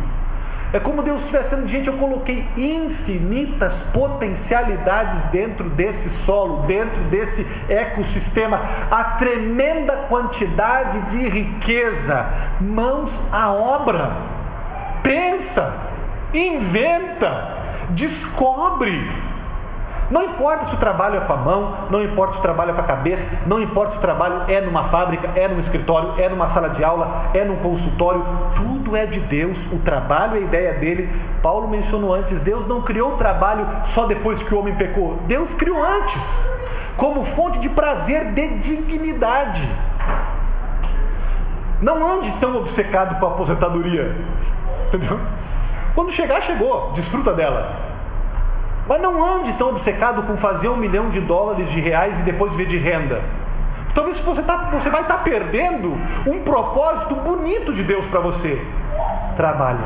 [0.72, 7.46] É como Deus estivesse dizendo, gente, eu coloquei infinitas potencialidades dentro desse solo, dentro desse
[7.68, 8.60] ecossistema,
[8.90, 12.26] a tremenda quantidade de riqueza.
[12.60, 14.12] Mãos à obra.
[15.02, 15.72] Pensa,
[16.34, 17.56] inventa,
[17.90, 19.25] descobre.
[20.10, 22.74] Não importa se o trabalho é com a mão, não importa se o trabalho é
[22.74, 26.28] com a cabeça, não importa se o trabalho é numa fábrica, é num escritório, é
[26.28, 30.40] numa sala de aula, é num consultório, tudo é de Deus, o trabalho é a
[30.42, 31.12] ideia dele.
[31.42, 35.52] Paulo mencionou antes: Deus não criou o trabalho só depois que o homem pecou, Deus
[35.54, 36.48] criou antes,
[36.96, 39.68] como fonte de prazer, de dignidade.
[41.82, 44.14] Não ande tão obcecado com a aposentadoria,
[44.86, 45.18] entendeu?
[45.94, 47.95] Quando chegar, chegou, desfruta dela.
[48.88, 52.54] Mas não ande tão obcecado com fazer um milhão de dólares, de reais e depois
[52.54, 53.22] ver de renda.
[53.94, 58.62] Talvez você, tá, você vai estar tá perdendo um propósito bonito de Deus para você.
[59.36, 59.80] Trabalha,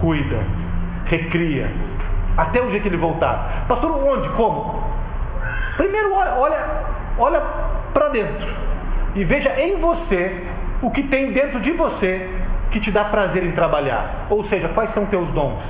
[0.00, 0.44] cuida,
[1.06, 1.72] recria,
[2.36, 3.64] até o dia que ele voltar.
[3.68, 4.28] Pastor, onde?
[4.30, 4.82] Como?
[5.76, 6.66] Primeiro olha,
[7.18, 7.40] olha
[7.92, 8.46] para dentro
[9.14, 10.44] e veja em você
[10.82, 12.28] o que tem dentro de você
[12.70, 14.26] que te dá prazer em trabalhar.
[14.28, 15.62] Ou seja, quais são teus dons?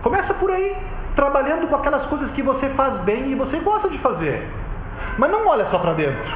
[0.00, 0.76] Começa por aí
[1.14, 4.48] trabalhando com aquelas coisas que você faz bem e você gosta de fazer.
[5.18, 6.30] Mas não olha só para dentro.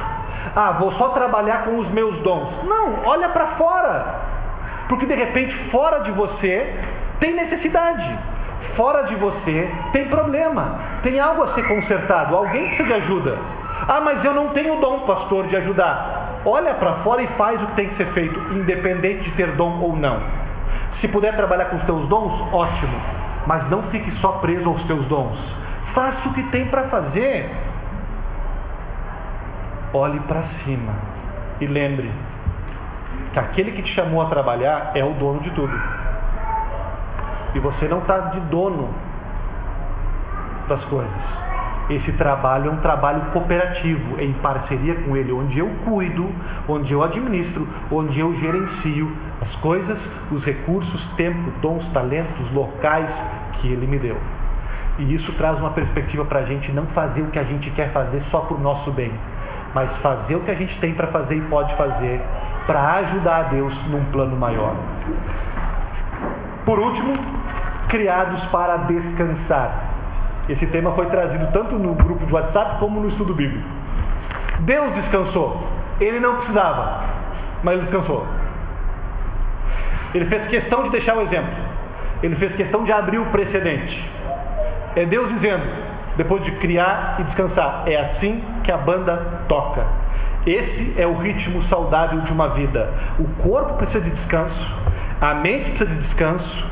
[0.55, 2.61] Ah, vou só trabalhar com os meus dons.
[2.63, 4.15] Não, olha para fora.
[4.87, 6.73] Porque de repente fora de você
[7.19, 8.17] tem necessidade.
[8.59, 13.37] Fora de você tem problema, tem algo a ser consertado, alguém precisa de ajuda.
[13.87, 16.39] Ah, mas eu não tenho dom, pastor, de ajudar.
[16.45, 19.81] Olha para fora e faz o que tem que ser feito, independente de ter dom
[19.81, 20.21] ou não.
[20.91, 22.99] Se puder trabalhar com os teus dons, ótimo,
[23.45, 25.55] mas não fique só preso aos teus dons.
[25.83, 27.49] Faça o que tem para fazer.
[29.93, 30.93] Olhe para cima
[31.59, 32.11] e lembre
[33.31, 35.73] que aquele que te chamou a trabalhar é o dono de tudo.
[37.53, 38.89] E você não está de dono
[40.67, 41.54] das coisas.
[41.89, 46.33] Esse trabalho é um trabalho cooperativo, em parceria com ele, onde eu cuido,
[46.67, 53.23] onde eu administro, onde eu gerencio as coisas, os recursos, tempo, dons, talentos, locais
[53.53, 54.17] que ele me deu.
[54.97, 57.91] E isso traz uma perspectiva para a gente não fazer o que a gente quer
[57.91, 59.13] fazer só o nosso bem,
[59.73, 62.19] mas fazer o que a gente tem para fazer e pode fazer
[62.65, 64.75] para ajudar a Deus num plano maior.
[66.65, 67.13] Por último,
[67.87, 69.94] criados para descansar.
[70.47, 73.67] Esse tema foi trazido tanto no grupo de WhatsApp como no estudo bíblico.
[74.59, 75.67] Deus descansou.
[75.99, 77.03] Ele não precisava,
[77.63, 78.25] mas ele descansou.
[80.13, 81.53] Ele fez questão de deixar o exemplo.
[82.21, 84.09] Ele fez questão de abrir o precedente.
[84.95, 85.63] É Deus dizendo,
[86.15, 89.85] depois de criar e descansar, é assim que a banda toca.
[90.45, 92.93] Esse é o ritmo saudável de uma vida.
[93.19, 94.71] O corpo precisa de descanso,
[95.19, 96.65] a mente precisa de descanso,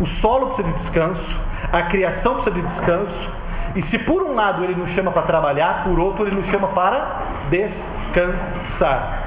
[0.00, 1.40] o solo precisa de descanso,
[1.72, 3.30] a criação precisa de descanso.
[3.74, 6.68] E se por um lado ele nos chama para trabalhar, por outro ele nos chama
[6.68, 9.22] para descansar.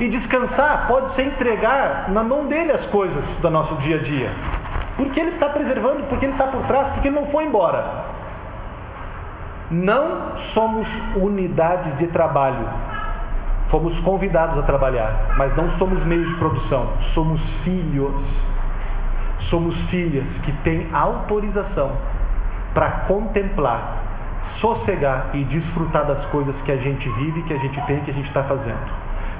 [0.00, 4.32] E descansar pode ser entregar na mão dele as coisas do nosso dia a dia.
[4.96, 8.04] Porque ele está preservando, porque ele está por trás, porque ele não foi embora.
[9.70, 12.68] Não somos unidades de trabalho.
[13.66, 18.44] Fomos convidados a trabalhar, mas não somos meios de produção, somos filhos
[19.38, 21.96] somos filhas que têm autorização
[22.72, 24.02] para contemplar,
[24.44, 28.14] sossegar e desfrutar das coisas que a gente vive, que a gente tem, que a
[28.14, 28.92] gente está fazendo.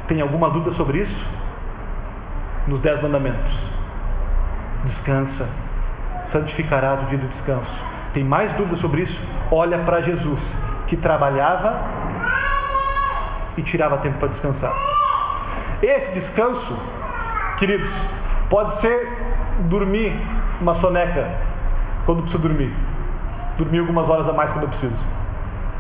[0.06, 1.24] Tem alguma dúvida sobre isso?
[2.66, 3.52] Nos Dez Mandamentos.
[4.84, 5.48] Descansa,
[6.22, 7.82] santificarás o dia do descanso.
[8.12, 9.20] Tem mais dúvida sobre isso?
[9.50, 11.80] Olha para Jesus, que trabalhava
[13.56, 14.72] e tirava tempo para descansar.
[15.82, 16.78] Esse descanso,
[17.58, 17.90] queridos,
[18.48, 19.23] pode ser
[19.60, 20.14] dormir
[20.60, 21.30] uma soneca
[22.04, 22.74] quando precisa dormir.
[23.56, 24.96] Dormir algumas horas a mais quando eu preciso.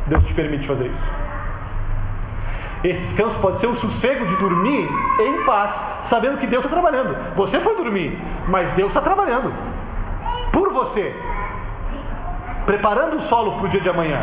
[0.06, 1.04] Deus te permite fazer isso.
[2.84, 7.16] Esse descanso pode ser o sossego de dormir em paz, sabendo que Deus está trabalhando.
[7.34, 9.52] Você foi dormir, mas Deus está trabalhando
[10.52, 11.16] por você,
[12.66, 14.22] preparando o solo para o dia de amanhã.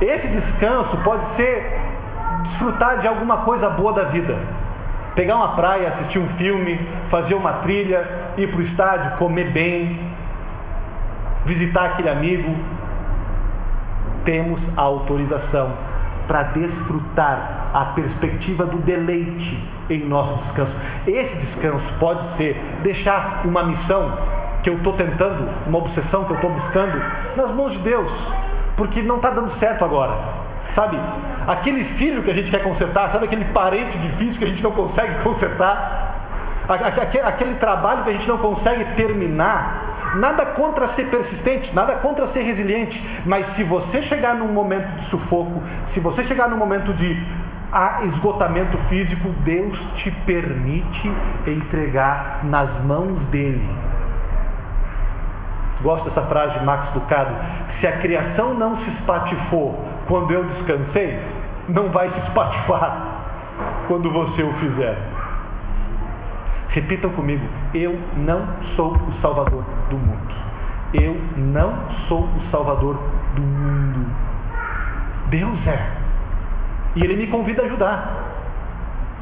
[0.00, 1.80] Esse descanso pode ser
[2.42, 4.36] desfrutar de alguma coisa boa da vida
[5.14, 10.00] pegar uma praia, assistir um filme, fazer uma trilha, ir para o estádio, comer bem,
[11.44, 12.56] visitar aquele amigo.
[14.24, 15.72] Temos a autorização
[16.26, 20.76] para desfrutar a perspectiva do deleite em nosso descanso.
[21.06, 24.16] Esse descanso pode ser deixar uma missão
[24.62, 26.98] que eu estou tentando, uma obsessão que eu estou buscando,
[27.36, 28.10] nas mãos de Deus,
[28.76, 30.43] porque não está dando certo agora.
[30.74, 30.98] Sabe?
[31.46, 34.72] Aquele filho que a gente quer consertar, sabe aquele parente difícil que a gente não
[34.72, 36.10] consegue consertar?
[37.24, 42.42] Aquele trabalho que a gente não consegue terminar, nada contra ser persistente, nada contra ser
[42.42, 47.24] resiliente, mas se você chegar num momento de sufoco, se você chegar num momento de
[48.06, 51.08] esgotamento físico, Deus te permite
[51.46, 53.93] entregar nas mãos dele
[55.84, 57.36] Gosto dessa frase de Max Ducado:
[57.68, 59.78] se a criação não se espatifou
[60.08, 61.20] quando eu descansei,
[61.68, 63.06] não vai se espatifar
[63.86, 64.96] quando você o fizer.
[66.70, 70.34] Repitam comigo: eu não sou o salvador do mundo.
[70.94, 72.98] Eu não sou o salvador
[73.34, 74.06] do mundo.
[75.26, 75.90] Deus é.
[76.96, 78.23] E Ele me convida a ajudar.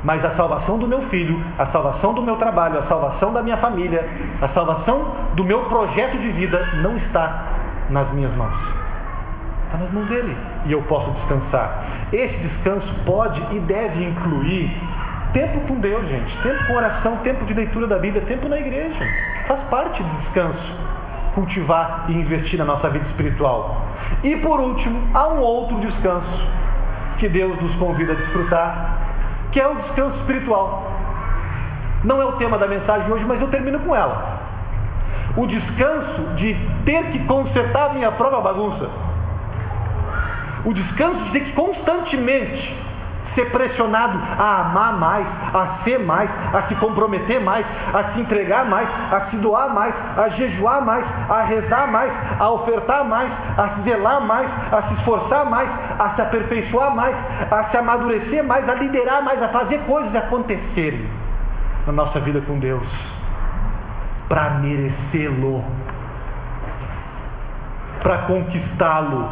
[0.03, 3.57] Mas a salvação do meu filho, a salvação do meu trabalho, a salvação da minha
[3.57, 4.09] família,
[4.41, 7.47] a salvação do meu projeto de vida não está
[7.89, 8.59] nas minhas mãos.
[9.65, 10.37] Está nas mãos dele.
[10.67, 11.85] E eu posso descansar.
[12.13, 14.77] Esse descanso pode e deve incluir
[15.33, 16.37] tempo com Deus, gente.
[16.43, 19.07] Tempo com oração, tempo de leitura da Bíblia, tempo na igreja.
[19.47, 20.75] Faz parte do descanso.
[21.35, 23.87] Cultivar e investir na nossa vida espiritual.
[24.23, 26.45] E por último, há um outro descanso
[27.19, 29.02] que Deus nos convida a desfrutar
[29.53, 30.91] que é o descanso espiritual.
[32.03, 34.41] Não é o tema da mensagem hoje, mas eu termino com ela.
[35.37, 38.89] O descanso de ter que consertar minha própria bagunça.
[40.65, 42.77] O descanso de ter que constantemente
[43.23, 48.65] ser pressionado a amar mais, a ser mais, a se comprometer mais, a se entregar
[48.65, 53.69] mais, a se doar mais, a jejuar mais, a rezar mais, a ofertar mais, a
[53.69, 58.69] se zelar mais, a se esforçar mais, a se aperfeiçoar mais, a se amadurecer mais,
[58.69, 61.09] a liderar mais, a fazer coisas acontecerem
[61.87, 63.23] na nossa vida com Deus
[64.29, 65.63] para merecê-lo,
[68.03, 69.29] para conquistá-lo.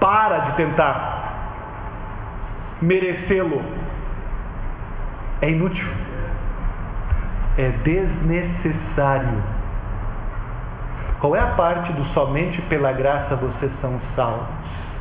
[0.00, 1.11] Para de tentar
[2.82, 3.62] merecê-lo.
[5.40, 5.88] É inútil.
[7.56, 9.42] É desnecessário.
[11.20, 14.92] Qual é a parte do somente pela graça vocês são salvos?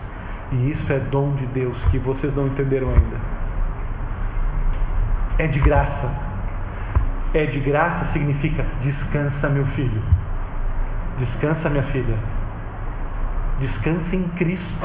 [0.52, 3.18] E isso é dom de Deus que vocês não entenderam ainda.
[5.38, 6.12] É de graça.
[7.34, 10.04] É de graça significa descansa, meu filho.
[11.18, 12.18] Descansa, minha filha.
[13.60, 14.78] Descansa em Cristo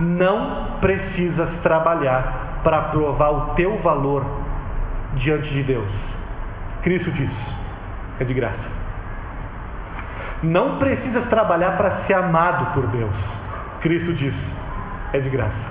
[0.00, 4.24] não precisas trabalhar para provar o teu valor
[5.14, 6.14] diante de Deus.
[6.82, 7.32] Cristo diz:
[8.18, 8.70] é de graça.
[10.42, 13.16] Não precisas trabalhar para ser amado por Deus.
[13.80, 14.54] Cristo diz:
[15.12, 15.66] é de graça.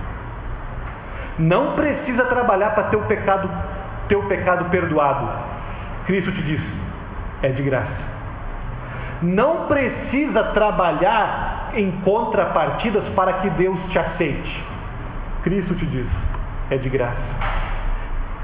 [1.38, 3.50] Não precisa trabalhar para ter o pecado,
[4.08, 5.30] teu pecado perdoado.
[6.06, 6.72] Cristo te diz:
[7.42, 8.04] é de graça.
[9.22, 14.63] Não precisa trabalhar em contrapartidas para que Deus te aceite.
[15.43, 16.09] Cristo te diz:
[16.70, 17.36] é de graça.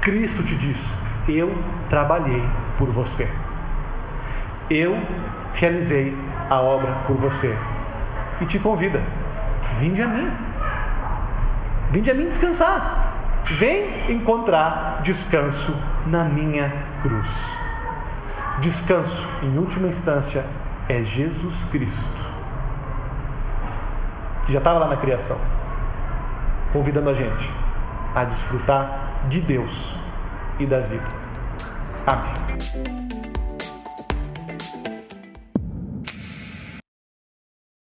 [0.00, 0.88] Cristo te diz:
[1.28, 1.56] eu
[1.88, 2.42] trabalhei
[2.78, 3.28] por você.
[4.70, 5.00] Eu
[5.54, 6.16] realizei
[6.50, 7.56] a obra por você.
[8.40, 9.02] E te convida:
[9.78, 10.30] vinde a mim.
[11.90, 13.42] Vinde a mim descansar.
[13.44, 15.74] Vem encontrar descanso
[16.06, 16.72] na minha
[17.02, 17.30] cruz.
[18.58, 20.44] Descanso, em última instância,
[20.88, 22.25] é Jesus Cristo
[24.46, 25.36] que já estava lá na criação,
[26.72, 27.50] convidando a gente
[28.14, 29.94] a desfrutar de Deus
[30.58, 31.04] e da vida.
[32.06, 33.05] Amém.